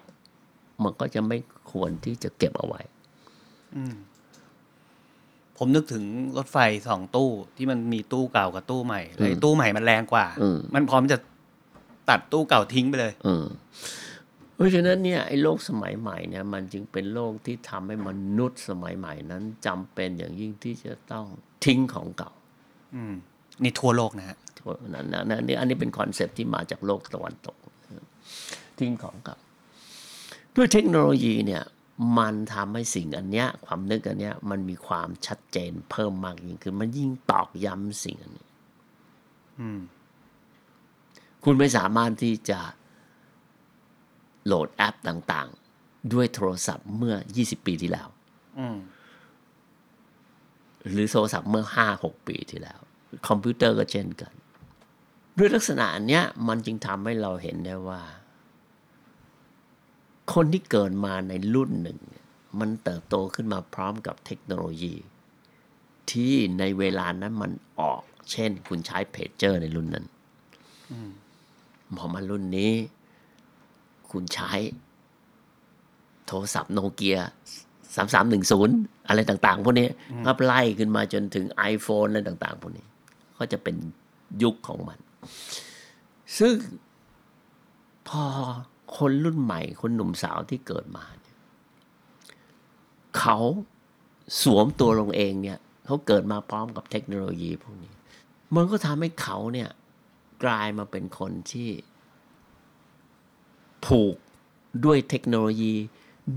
[0.84, 1.38] มันก็จะไม่
[1.72, 2.82] ควรที่จะเก็บเอาไว้
[5.58, 6.04] ผมนึกถึง
[6.38, 11.18] รถไฟสองตู้ที่มันมีตู้เก่ากับตู้ใหม่เลยอืมตู้ใหม่มันแรงกว่าอืมมันพร้อมจะ
[12.10, 13.46] ตัดตู้เก่าทิ้งไปเลยอืม
[14.11, 14.11] เพ
[14.62, 21.26] ราะฉะนั้นเนี่ยไอ้โลกสมัยใหม่เนี่ยมันจึงเป็นโลกที่ทำให้มนุษย์สมัยใหม่นั้นจำเป็นอย่างยิ่งที่จะต้อง
[21.66, 22.32] ทิ้งของเก่า
[22.96, 23.16] อืม
[23.64, 24.38] นี่ทั่วโลกนะฮะ
[24.94, 27.58] นั่นนะนั่นนี่อันนี้เป็น concept ที่มาจากโลกตะวันตก
[28.80, 29.38] ทิ้งของเก่า
[30.56, 31.64] ด้วยเทคโนโลยีเนี่ย
[32.18, 38.48] มันทำให้สิ่งอันเนี้ยความนึกอันเนี้ยมันมีความชัดเจนเพิ่มมากยิ่งขึ้นมันยิ่งตอกย้ำสิ่งอันนี้
[39.60, 39.80] อืม
[41.44, 42.60] คุณไม่สามารถที่จะ
[44.46, 48.08] load app ต่างๆ ด้วยโทรศัพท์เมื่อ 20 ปีที่แล้ว
[48.60, 48.78] อืม
[50.92, 52.80] หรือโทรศัพท์เมื่อ 5-6 ปีที่แล้ว
[53.28, 54.34] คอมพิวเตอร์ก็เช่นกัน
[55.38, 58.02] ด้วยลักษณะอันเนี้ยมันจึงทำให้เราเห็นได้ว่า
[60.34, 62.26] คนที่เกิดมาในรุ่นหนึ่งเนี่ย
[62.60, 64.96] มันเติบโตขึ้นมาพร้อมกับเทคโนโลยี
[66.12, 68.02] ที่ในเวลานั้นมันออก
[68.32, 70.06] เช่น คุณใช้เพจเจอร์ในรุ่นนั้น
[71.98, 72.72] พอมารุ่นนี้
[74.12, 74.52] คุณใช้
[76.28, 77.18] โทรศัพท์โนเกีย
[77.96, 78.76] สามสามหนึ่งศูนย์
[79.08, 79.88] อะไรต่าง ๆ พวกนี้
[80.26, 82.86] ก็ไล่ขึ้นมาจนถึง iPhone อะไรต่าง ๆ พวกนี้
[83.38, 83.76] ก็จะเป็น
[84.44, 85.00] ยุคของมัน
[86.40, 86.56] ซึ่ง
[88.08, 88.24] พอ
[88.98, 91.38] คนรุ่นใหม่ คนหนุ่มสาวที่เกิดมาเนี่ย
[93.18, 93.38] เขา
[94.42, 97.94] สวมตัวลงเองเนี่ย เขาเกิดมาพร้อมกับเทคโนโลยีพวกนี้
[98.56, 99.70] มันก็ทำให้เขาเนี่ย
[100.44, 101.70] กลายมาเป็นคนที่
[103.86, 104.16] ผูก
[104.86, 105.74] ด้วยเทคโนโลยี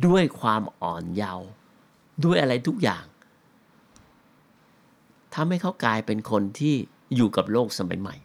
[0.06, 1.48] ด้วยความอ่อนเยาว์
[2.24, 3.04] ด้วยอะไรทุกอย่าง
[5.34, 6.74] ทำให้เขากลายเป็นคนที่
[7.16, 8.16] อยู่กับโลกสมัยใหม่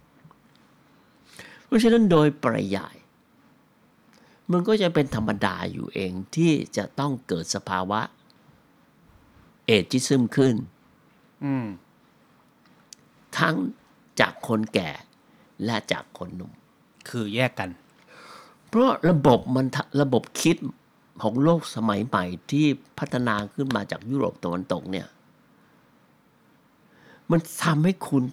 [1.66, 2.96] เพราะฉะนั้นโดยปริยาย
[4.52, 8.02] มันก็จะเป็นธรรมดาอยู่เองที่จะต้องเกิดสภาวะ
[9.66, 10.56] เอจิซึมขึ้น
[11.44, 11.68] อืม
[13.38, 13.56] ทั้ง
[14.20, 14.92] จากคนแก่
[15.66, 16.52] และจากคนหนุ่ม
[17.10, 17.70] คือแยกกัน
[18.70, 20.56] เพราะระบบมันทะระบบคิด
[21.22, 22.66] ของโลกสมัยใหม่ที่
[23.00, 25.08] พัฒนาขึ้นมาจากยุโรปตะวันตกเนี่ย
[27.32, 28.24] มันทำให้คุณ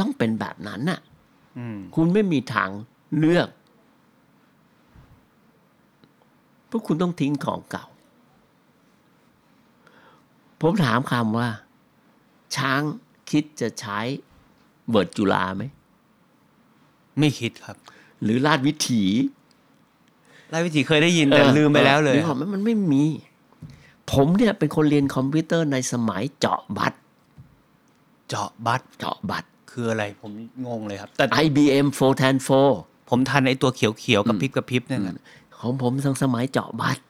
[0.00, 1.00] ต้องเป็นแบบนั้นน่ะ
[1.58, 2.70] อืมคุณไม่มีทาง
[3.18, 3.48] เลือก
[6.66, 7.86] เพราะคุณต้องทิ้งของเก่า
[10.60, 11.48] ผมถามคำว่า
[12.56, 12.80] ช้าง
[13.30, 13.98] คิดจะใช้
[14.88, 15.62] Word จุฬาไหม
[17.18, 17.76] ไม่คิดครับ
[18.22, 19.02] หรือราชวิถี
[20.52, 23.04] ราชวิถีเคยได้ยินแต่ลืมไปแล้วเลยนึกออกไหมมมันไม่มี
[24.12, 26.98] ผมเนี่ยเป็นคนเรียนคอมพิวเตอร์ในสมัยเจาะบัตร
[28.28, 30.32] เจาะบัตร เจาะบัตร คืออะไรผม
[30.66, 31.86] งงเลยครับ แต่ IBM
[32.48, 35.14] 410ผมทันไอ้ตัวเขียวๆกับพริบกับพริบนั่นแหละ
[35.58, 37.02] ของผมทันสมัยเจาะบัตร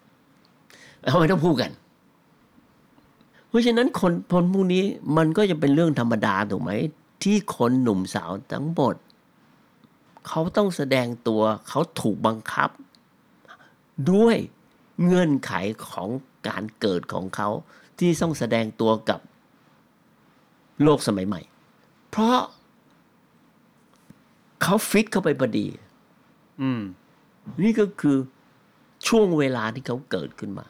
[1.12, 1.70] ทำไมต้องพูดกัน
[3.54, 4.84] ราะฉะนั้นคนคนพวกนี้
[5.16, 6.70] มันก็จะเป็นเรื่องธรรมดาถูกไหม
[7.22, 8.94] ที่คนหนุ่มสาวทั้งหมด
[10.28, 12.70] เขาต้องแสดงตัวเขาถูกบังคับ
[14.12, 14.36] ด้วย
[15.04, 15.52] เงื่อนไข
[15.88, 16.08] ของ
[16.48, 17.48] การเกิดของเขา
[17.98, 19.20] ที่ต้องแสดงตัวกับ
[20.82, 21.40] โลกสมัยใหม่
[22.10, 22.38] เพราะ
[24.62, 25.66] เขาฟิตเข้าไปพอดี
[26.62, 26.82] อืม
[27.62, 28.16] นี่ก็คือ
[29.08, 30.66] ช่วงเวลาที่เขาเกิดขึ้นมา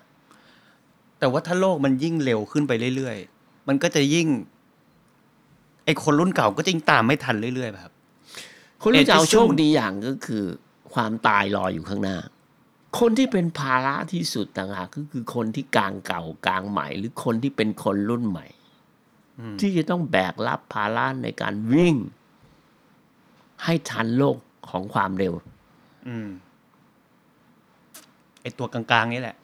[1.18, 4.28] แต่ว่าถ้าโลกมันยิ่งเร็วขึ้นไปเรื่อยๆ มันก็จะยิ่ง
[5.84, 7.92] ไอคนรุ่นเก่าก็จะยิ่งตามไม่ทันเรื่อยๆแบบ
[8.82, 10.44] คนที่จะเอา Ageism โชคดีอย่างก็คือ
[10.94, 12.16] ความตายรออยู่ข้างหน้า
[12.98, 18.46] คนที่เป็นภาระที่สุดต่างหากก็คือคนที่กลางเก่ากลางใหม่ หรือคนที่เป็นคนรุ่นใหม่
[19.60, 21.94] ที่จะต้องแบกรับภาระในการวิ่ง
[23.64, 24.36] ให้ทันโลก
[24.70, 25.32] ของความเร็ว
[26.08, 26.28] อืม
[28.40, 29.36] ไอตัวกลางๆนี่แหละ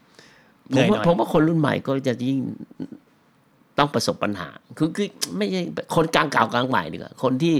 [0.68, 2.38] เหผมนื่อยหว่าน่อยผมว่าคนรุ่นใหม่ก็จะยิ่ง
[3.78, 5.62] ต้องประสบปัญหา คือคือไม่ใช่
[5.94, 7.56] คนกลางเก่ากลางใหม่ดีกว่าคนที่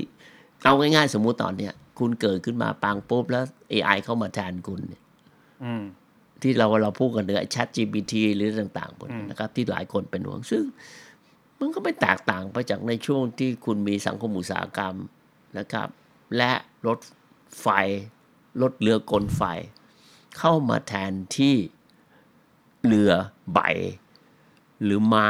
[0.65, 5.00] เอาง่ายๆ สมมุติตอนเนี้ยคุณเกิดขึ้นมาปังปุ๊บแล้ว AI เข้ามาแทนคุณเนี่ยอืม
[6.43, 10.65] ที่เราเราพูดกันเนื้อ Chat GPT หรือต่างๆพวกนี้นะครับ ที่หลายคนเป็นห่วงซึ่ง
[11.59, 14.95] มันก็ไม่แตกต่างไปจากในช่วงที่คุณมีสังคมอุตสาหกรรม
[15.59, 15.89] นะครับ
[16.37, 16.53] และ
[16.87, 16.99] รถ
[17.61, 17.67] ไฟ
[18.63, 19.43] รถเรือกลไฟ
[20.39, 21.55] เข้ามาแทนที่
[22.87, 23.13] เรือ
[23.53, 23.61] ใบ
[24.85, 25.29] หรือม้า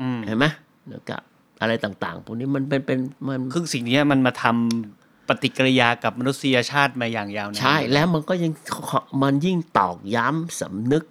[0.00, 0.46] อืมเห็นไหม
[0.92, 1.22] นะครับ
[1.60, 5.01] อะไรต่างๆพวกนี้มันเป็นเป็นมันคือสิ่งเนี้ยมันมาทำป
[5.42, 8.52] ฏิกิริยากับมนุษยชาติมาอย่างยาวนานใช่ แล้วมันก็ยัง
[9.22, 11.04] มันยิ่งตอกย้ำสำนึก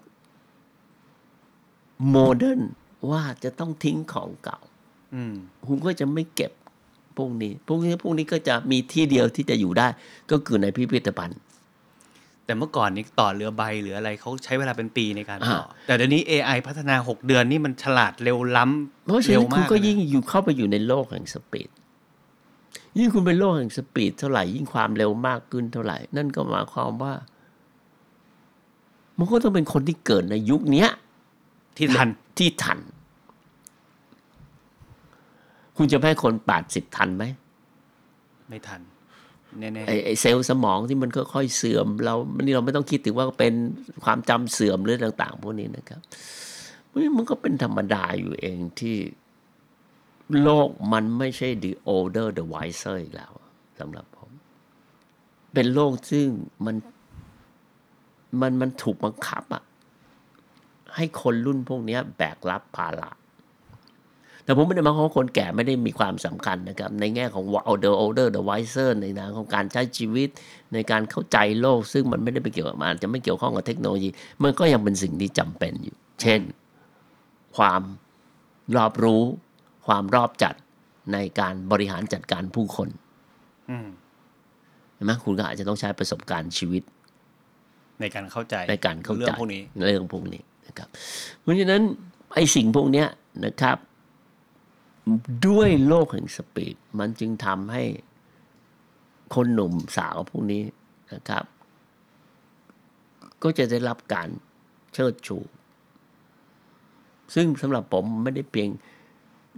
[2.09, 2.61] โมเดิร์น
[3.09, 4.59] ว่าจะต้องทิ้งของเก่า
[5.13, 5.33] อืม
[5.67, 6.51] คุณก็จะไม่เก็บ
[7.17, 9.87] พวกนี้ พวกนี้พวกนี้ก็จะมีที่เดียวที่จะอยู่ได้
[10.31, 11.39] ก็คือในพิพิธภัณฑ์
[12.45, 21.69] แต่เมื่อก่อนนี้ต่อเรือใบหรืออะไรเขาใช้เวลาเป็นปีในการต่ออ่าแต่เดี๋ยวนี้ AI พัฒนา 6 เดือนนี่มันฉลาดเร็วล้ำเพราะฉะเร็นั้วนคุณมากก็เลยิ่งนะอยู่เข้าไปอยู่ในโลกแห่งสปีด
[22.97, 27.13] ยิ่งคุณเป็นโลกแห่งสปีดเท่าไหร่ ยิ่งความเร็วมากขึ้นเท่าไหร่ นั่นก็หมายความว่า
[29.17, 30.89] มันก็ต้องเป็นคนที่เกิดในยุคเนี้ย
[31.77, 32.79] ที่ทันที่ทัน
[35.77, 37.23] คุณจะให้คนแปดสิบทันไหม
[38.49, 38.81] ไม่ทัน
[39.59, 43.53] แน่ไอ้ไอ้เซลล์สมองที่มันค่อยๆเสื่อม เรานี่เราไม่ต้องคิดถึงว่าเป็น
[44.03, 46.01] ความจำเสื่อมหรือต่าง ๆ พวกนี้นะครับ
[46.87, 48.95] เพราะฉะนั้นมันก็เป็นธรรมดาอยู่เองที่
[50.43, 53.31] โลกมันไม่ใช่ the older the wiser อีกแล้ว
[53.79, 54.31] สำหรับผม
[55.53, 56.27] เป็นโลกซึ่ง
[56.65, 56.75] มัน
[58.41, 59.63] มันมันถูกบังคับอะ
[60.95, 63.09] ให้คนรุ่นพวกนี้แบกรับภาระ
[64.43, 70.29] แต่ผมไม่ได้มายความว่าคนแก่ไม่ได้มีความสำคัญนะครับ ในแง่ของ older older the wiser ในนามของการใช้ชีวิต
[70.73, 74.09] ในการเข้าใจโลก ซึ่งมันไม่ได้ไปเกี่ยวกับมันจะไม่เกี่ยวข้องกับเทคโนโลยี
[74.43, 76.41] มันก็ยังเป็นสิ่งที่จำเป็นอยู่ เช่น
[77.57, 77.81] ความ
[78.75, 79.23] รอบรู้
[79.91, 80.55] ความรอบจัด
[81.13, 83.87] ในการบริหารจัดการผู้คนๆอืม
[84.93, 86.83] เห็นไหมคุณก็อาจจะต้องใช้ประสบการณ์ชีวิต
[88.01, 90.89] ในการเข้าใจในการเข้าเรื่ใจองพวกนี้เรื่องพวกนี้นะครับ
[91.41, 91.81] เพราะฉะนั้น
[92.33, 93.07] ไอ้สิ่งพวกเนี้ย
[93.45, 93.77] นะครับ
[95.47, 97.83] ด้วยโลกแห่งสปีดมันจึงทำให้
[99.35, 100.63] คนหนุ่มสาวพวกนี้
[101.13, 101.43] นะครับ
[103.43, 104.27] ก็จะได้รับการ
[104.93, 105.37] เชิดชู
[107.35, 108.69] ซึ่งสำหรับผมไม่ได้เพียง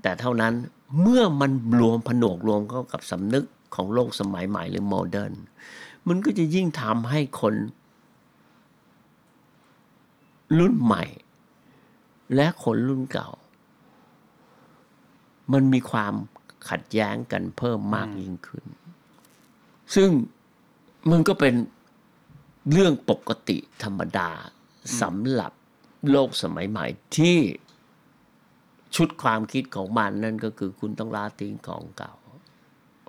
[0.03, 0.53] แต่เท่านั้น
[1.01, 5.33] เมื่อมันรวมผนวกรวมเข้ากับสำนึกของโลกสมัยใหม่หรือโมเดิร์น
[6.07, 7.55] มันก็จะยิ่งทำให้คน
[10.57, 11.03] รุ่นใหม่
[12.35, 13.29] และคนรุ่นเก่า
[15.53, 16.13] มันมีความ
[16.69, 18.65] ขัดแย้งกันเพิ่มมากยิ่งขึ้น
[19.95, 20.09] ซึ่ง
[21.11, 21.53] มันก็เป็น
[22.71, 24.29] เรื่องปกติธรรมดา
[25.01, 25.51] สำหรับ
[26.11, 26.85] โลกสมัยใหม่
[27.17, 27.37] ที่
[28.95, 32.13] ชุดความคิดของมันนั่นก็คือคุณต้องละทิ้งของเก่า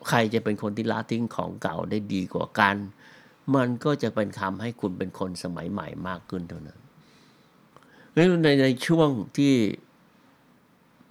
[0.08, 2.76] ใครจะเป็นคนที่ละทิ้งของเก่าได้ดีกว่ากัน
[3.56, 6.80] มันก็จะเป็นคำให้คุณเป็นคนสมัยใหม่มากขึ้นเท่านั้น
[8.12, 9.54] แล้วในในช่วงที่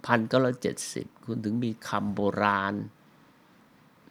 [0.06, 2.74] พันเก้าร้อยเจ็ดสิบคุณถึงมีคำโบราณ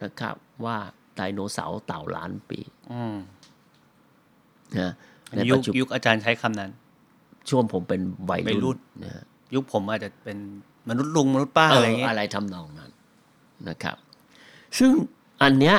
[0.03, 0.77] นะครับว่า
[1.15, 2.59] ไดโนเสาร์เต่าล้านปี
[2.91, 3.17] อืม
[4.79, 4.91] นะ
[5.35, 6.71] ในยุปัคจจุบันยุคอาจารย์ใช้คำนั้น
[7.49, 10.37] ช่วงผมเป็นวัยวัยรุ่รุ่นนนะฮะ ยุคผมอาจจะเป็น
[10.89, 12.91] มนุษย์ลุงมนุษย์ป้าเออะไรอเงี้ยอะไรทำนองนั้น
[13.69, 13.97] นะครับ
[14.77, 14.91] ซึ่ง
[15.41, 15.77] อันเนี้ย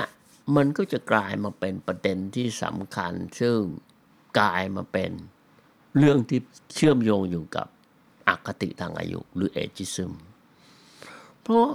[0.57, 3.59] มันก็จะกลายมาเป็นประเด็นที่สำคัญ ซึ่ง
[4.39, 5.11] กลายมาเป็น
[5.99, 6.41] เรื่องที่
[6.75, 7.67] เชื่อมโยงอยู่กับ
[8.29, 10.13] อคติทางอายุ หรือเอจิซึม
[11.43, 11.67] เพราะ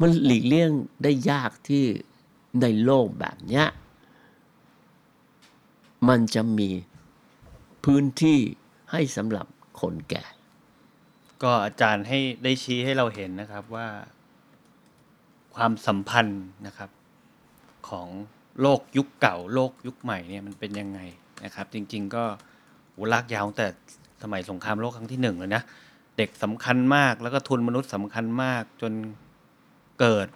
[0.00, 0.70] มันหลีกเลี่ยง
[1.02, 1.84] ได้ยากที่
[2.62, 3.66] ในโลกแบบเนี้ย
[6.08, 6.70] มันจะมี
[7.84, 8.38] พื้นที่
[8.92, 9.46] ให้สำหรับ
[9.80, 10.24] คนแก่
[11.42, 13.86] ก็อาจารย์ให้ได้ชี้ให้เราเห็นนะครับว่า
[15.54, 16.90] ความสัมพันธ์นะครับ
[17.88, 18.08] ของ
[18.60, 21.00] โลกยุคเก่า โลกยุคใหม่เนี่ยมันเป็นยังไง
[21.44, 22.24] นะครับ จริง ๆ ก็
[22.92, 23.66] โหลากยาวแต่
[24.22, 25.62] สมัยสงครามโลกครั้งที่หนึ่งเลยนะ
[26.16, 28.92] เด็กสำคัญมากแล้วก็ทุนมนุษย์สำคัญมากจน
[30.00, 30.28] เกิด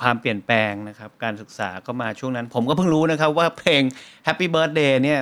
[0.00, 3.82] ความเปลี่ยนแปลงนะครับ การศึกษาก็มาช่วงนั้น ผมก็เพิ่งรู้นะครับว่าเพลง
[4.26, 5.20] Happy Birthday เนี่ย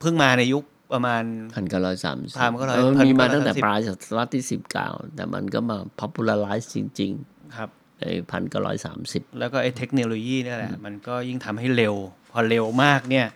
[0.00, 1.22] เพิ่งมาในยุค ประมาณ
[1.54, 7.12] พันเก้าร้อยสามสิบพันเก้าร้อยเออพันมีเก้าร้มาอยตั้งแต่สามสิบปลายศตวรรษที่สิบเก้าแต่มันก็มา popularize จริง
[7.56, 11.94] ครับๆในพันเก้าร้อยสามสิบแล้วก็ไอ้เทคโนโลยีนี่แหละ มันก็ยิ่งทำให้เร็ว
[12.32, 13.26] พอเร็วมากเนี่ย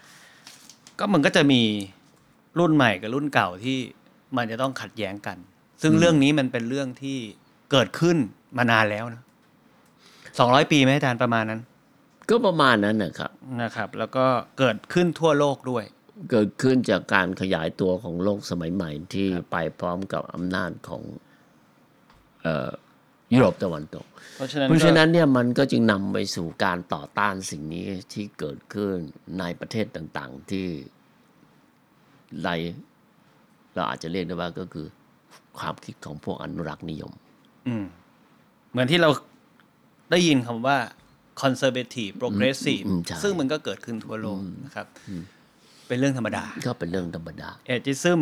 [0.99, 1.63] ก็มันก็จะมี
[2.59, 3.79] รุ่นใหม่กับรุ่นเก่าที่
[4.37, 5.39] มันจะต้องขัดแย้งกัน
[5.83, 7.19] ซึ่งเรื่องนี้มันเป็นเรื่องที่
[7.73, 8.17] เกิดขึ้น
[8.57, 9.23] มานานแล้วนะ
[10.39, 11.61] สองร้อยปีไหมอาจารย์ประมาณนั้น
[12.29, 13.31] ก็ประมาณนั้นนะครับ
[13.63, 14.27] นะครับ แล้วก็
[14.59, 15.85] เกิดขึ้นทั่วโลกด้วย
[16.31, 21.03] เกิดขึ้นจากการขยายตัวของโลกสมัยใหม่ที่ไปพร้อมกับอำนาจของ
[22.43, 22.71] เอ่อ
[23.33, 24.07] ยุโรปตะวันตก
[24.37, 28.95] เพราะฉะนั้นเพราะฉะนั้นก็เนี่ยมันก็จึงนำไปสู่การต่อต้านสิ่งนี้ที่เกิดขึ้น
[29.39, 30.67] ในประเทศต่างๆที่
[32.41, 32.49] ไร
[33.75, 34.87] เราอาจจะเรียกได้ว่าก็คือ
[35.59, 37.13] ความคิดของพวกอนุรักษ์นิยม
[37.69, 37.85] อืม
[38.71, 39.11] เหมือนที่เรา
[40.11, 40.77] ได้ยินคำว่า
[41.43, 44.87] conservative progressive อืมใช่ซึ่งมันก็เกิดขึ้นทั่วโลกนะครับ
[45.91, 48.21] เป็นเรื่องธรรมดา ก็เป็นเรื่องธรรมดา เอจิซึม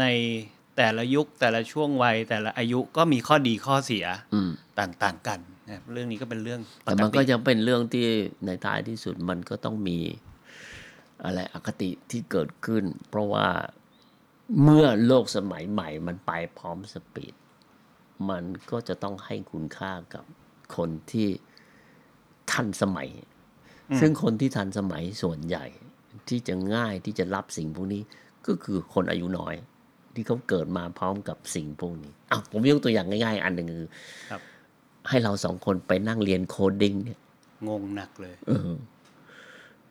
[0.00, 0.04] ใน
[0.76, 4.50] แต่ละยุคแต่ละช่วงวัยแต่ละอายุก็มีข้อดีข้อเสียอืม
[4.80, 8.06] ต่างๆกันนะครับเรื่องนี้ก็เป็นเรื่องปแต่กมันก็ติยังเป็นเรื่องที่
[8.46, 9.98] ในท้ายที่สุดมันก็ต้องมี
[11.24, 13.46] อะไรอคติที่เกิดขึ้น เพราะว่า
[14.62, 17.34] เมื่อโลกสมัยใหม่มันไปพร้อมสปีด
[18.30, 20.24] มันก็จะต้องให้คุณค่ากับ
[20.76, 21.28] คนที่
[22.52, 23.08] ทันสมัย
[24.00, 25.66] ซึ่งคนที่ทันสมัยส่วนใหญ่
[26.28, 28.02] ที่จะง่ายที่จะรับสิ่งพวกนี้
[28.46, 29.54] ก็คือคนอายุน้อย
[30.14, 33.88] ที่เขาเกิดมาพร้อมกับสิ่งพวกนี้อะผมยกตัวอย่างง่าย ๆ อันหนึ่งคือ
[34.30, 34.40] ครับ
[35.08, 37.18] ให้เราสองคนไปนั่งเรียน coding เนี่ย
[37.68, 38.70] งงหนักเลย เออ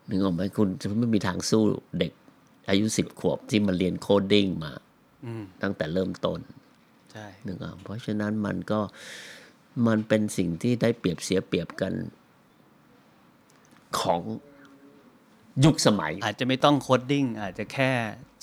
[0.08, 1.62] นึกออกไหมคุณจะไม่มีทางสู้
[1.98, 2.12] เด็ก
[2.68, 4.72] อายุสิบขวบที่มาเรียน coding มา
[5.26, 6.40] อืมตั้งแต่เริ่มต้น
[7.12, 8.80] ใช่นึกออกเพราะฉะนั้นมันก็
[9.86, 11.92] มันเป็นสิ่งที่ได้เปรียบเสียเปรียบกัน
[14.00, 14.20] ของ
[15.64, 17.90] ยุคสมัย อาจจะไม่ต้อง coding อาจจะแค่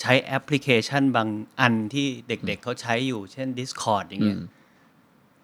[0.00, 1.28] ใช้แอปพลิเคชันบาง
[1.60, 4.46] อันที่เด็กๆเขาใช้อยู่ เช่น Discord อย่างเงี้ยอืม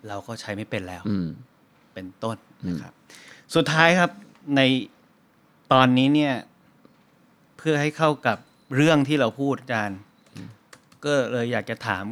[0.09, 1.29] เราก็ใช้ไม่เป็นแล้วอืม
[1.95, 2.37] เป็นต้น
[2.69, 2.93] นะครับ
[3.55, 4.11] สุดท้ายครับ
[4.57, 4.61] ใน
[5.73, 6.35] ตอนนี้เนี่ย
[7.57, 8.39] เพื่อให้เข้ากับ
[8.77, 10.01] เรื่องที่เราพูดอาจารย์
[11.05, 12.05] ก็เลยอยากจะถาม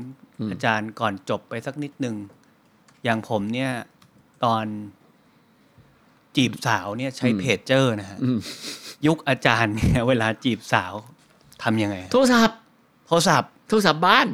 [0.51, 2.17] อาจารย์ก่อนจบไปสักนิดหนึ่ง
[3.05, 3.73] อย่างผมเนี่ย
[4.45, 4.65] ตอน
[6.37, 8.39] จีบสาวเนี่ยใช้เพจเจอร์นะฮะอืม
[9.07, 10.93] ยุคอาจารย์เนี่ยเวลาจีบสาว
[11.63, 12.59] ทำยังไง โทรศัพท์
[13.07, 14.29] โทรศัพท์ โทรศัพท์บ้าน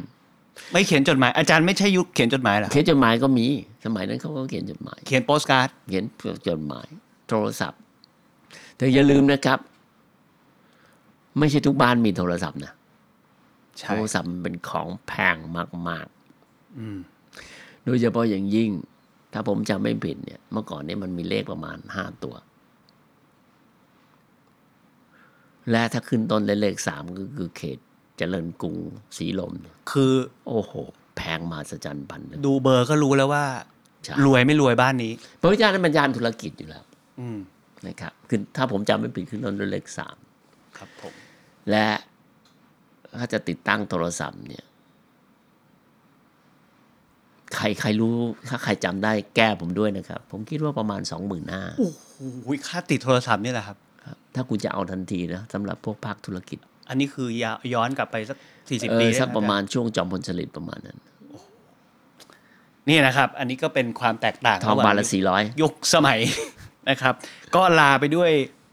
[0.73, 3.47] ไม่เขียนจดหมายอาจารย์ไม่ใช่ยุคเขียนจดหมายเหรอเขียนจดหมายก็มี
[3.85, 6.05] สมัยนั้นเขาก็เขียนจดหมาย เขียนโปสการ์ดเขียน
[6.49, 6.87] จดหมาย
[7.29, 7.81] โทรศัพท์
[8.77, 9.59] แต่อย่าลืมนะครับ
[11.39, 12.73] ไม่ใช่ทุกบ้านมีโทรศัพท์นะ
[13.79, 15.37] ใช่โทรศัพท์มันเป็นของแพง
[15.89, 16.07] มาก
[16.79, 18.71] อืมๆโดยเฉพาะอย่างยิ่ง
[19.33, 22.35] ถ้าผมจำไม่ผิดเนี่ยเมื่อก่อนเนี่ยมันมีเลขประมาณห้าตัว
[25.71, 27.79] และถ้าขึ้นต้นด้วยเลขสามก็คือเขต
[28.19, 28.77] เจริญกรุง
[29.17, 30.13] สีลมเนี่ยคือ
[30.47, 30.73] โอ้โห
[31.17, 33.45] แพงมาสจันพันเลยดูเบอร์ก็รู้แล้วว่า
[34.05, 36.85] ใช่รวยไม่รวยบ้านนี้เพราะว่าย่านนั้นมันย่านธุรกิจอยู่แล้ว
[37.21, 37.39] อืม
[37.87, 40.17] นะครับคือถ้าผมจำไม่ผิดขึ้นต้นด้วยเลขสาม
[40.79, 41.13] ครับผม
[41.71, 41.87] และ
[43.19, 44.65] ถ้าจะติดตั้งโทรศัพท์เนี่ย
[47.57, 48.17] ใครใครรู้
[48.49, 53.77] ถ้าใครจำได้แก้ผมด้วยนะครับ ผมคิดว่าประมาณสองหมื่นห้าโอ้โหค่าติดโทรศัพท์นี่แหละครับ
[54.35, 56.59] ถ้าคุณจะเอาทันทีนะสำหรับพวกภาคธุรกิจ
[56.89, 58.37] อันนี้คือยาย้อนกลับไปสัก
[58.69, 60.99] สี่สิบเอปีอได้สักไหประมาณช่วงจอมพลสฤษดิ์ประมาณนั้น
[62.89, 66.19] นี่นะครับ อันนี้ก็เป็นความแตกต่างทองระหว่บาทละสี่ร้อยยุคสมัย
[66.91, 67.15] นะครับ
[67.55, 68.31] ก็ลาไปด้วย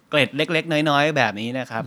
[0.09, 1.83] เกร็ดเล็ก ๆ น้อย ๆ แบบนี้นะครับ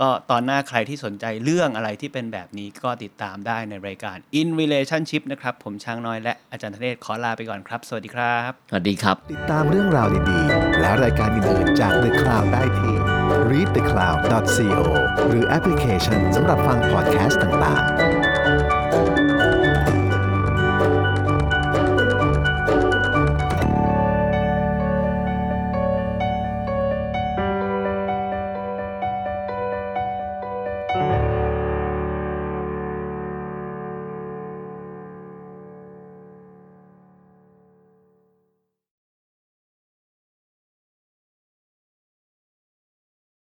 [0.00, 12.94] ก็ตอนหน้าใครที่สนใจเรื่องอะไรที่เป็นแบบนี้ก็ติดตามได้ในรายการ In Relationship นะครับ ผมช้างน้อยและอาจารย์ธเนศขอลาไปก่อนครับ สวัสดีครับ สวัสดีครับ ติดตามเรื่องราวดีๆ และรายการอื่นๆจาก The Cloud ได้ที่
[13.50, 14.82] readthecloud.co
[15.28, 18.09] หรือแอปพลิเคชันสำหรับฟังพอดแคสต์ต่างๆ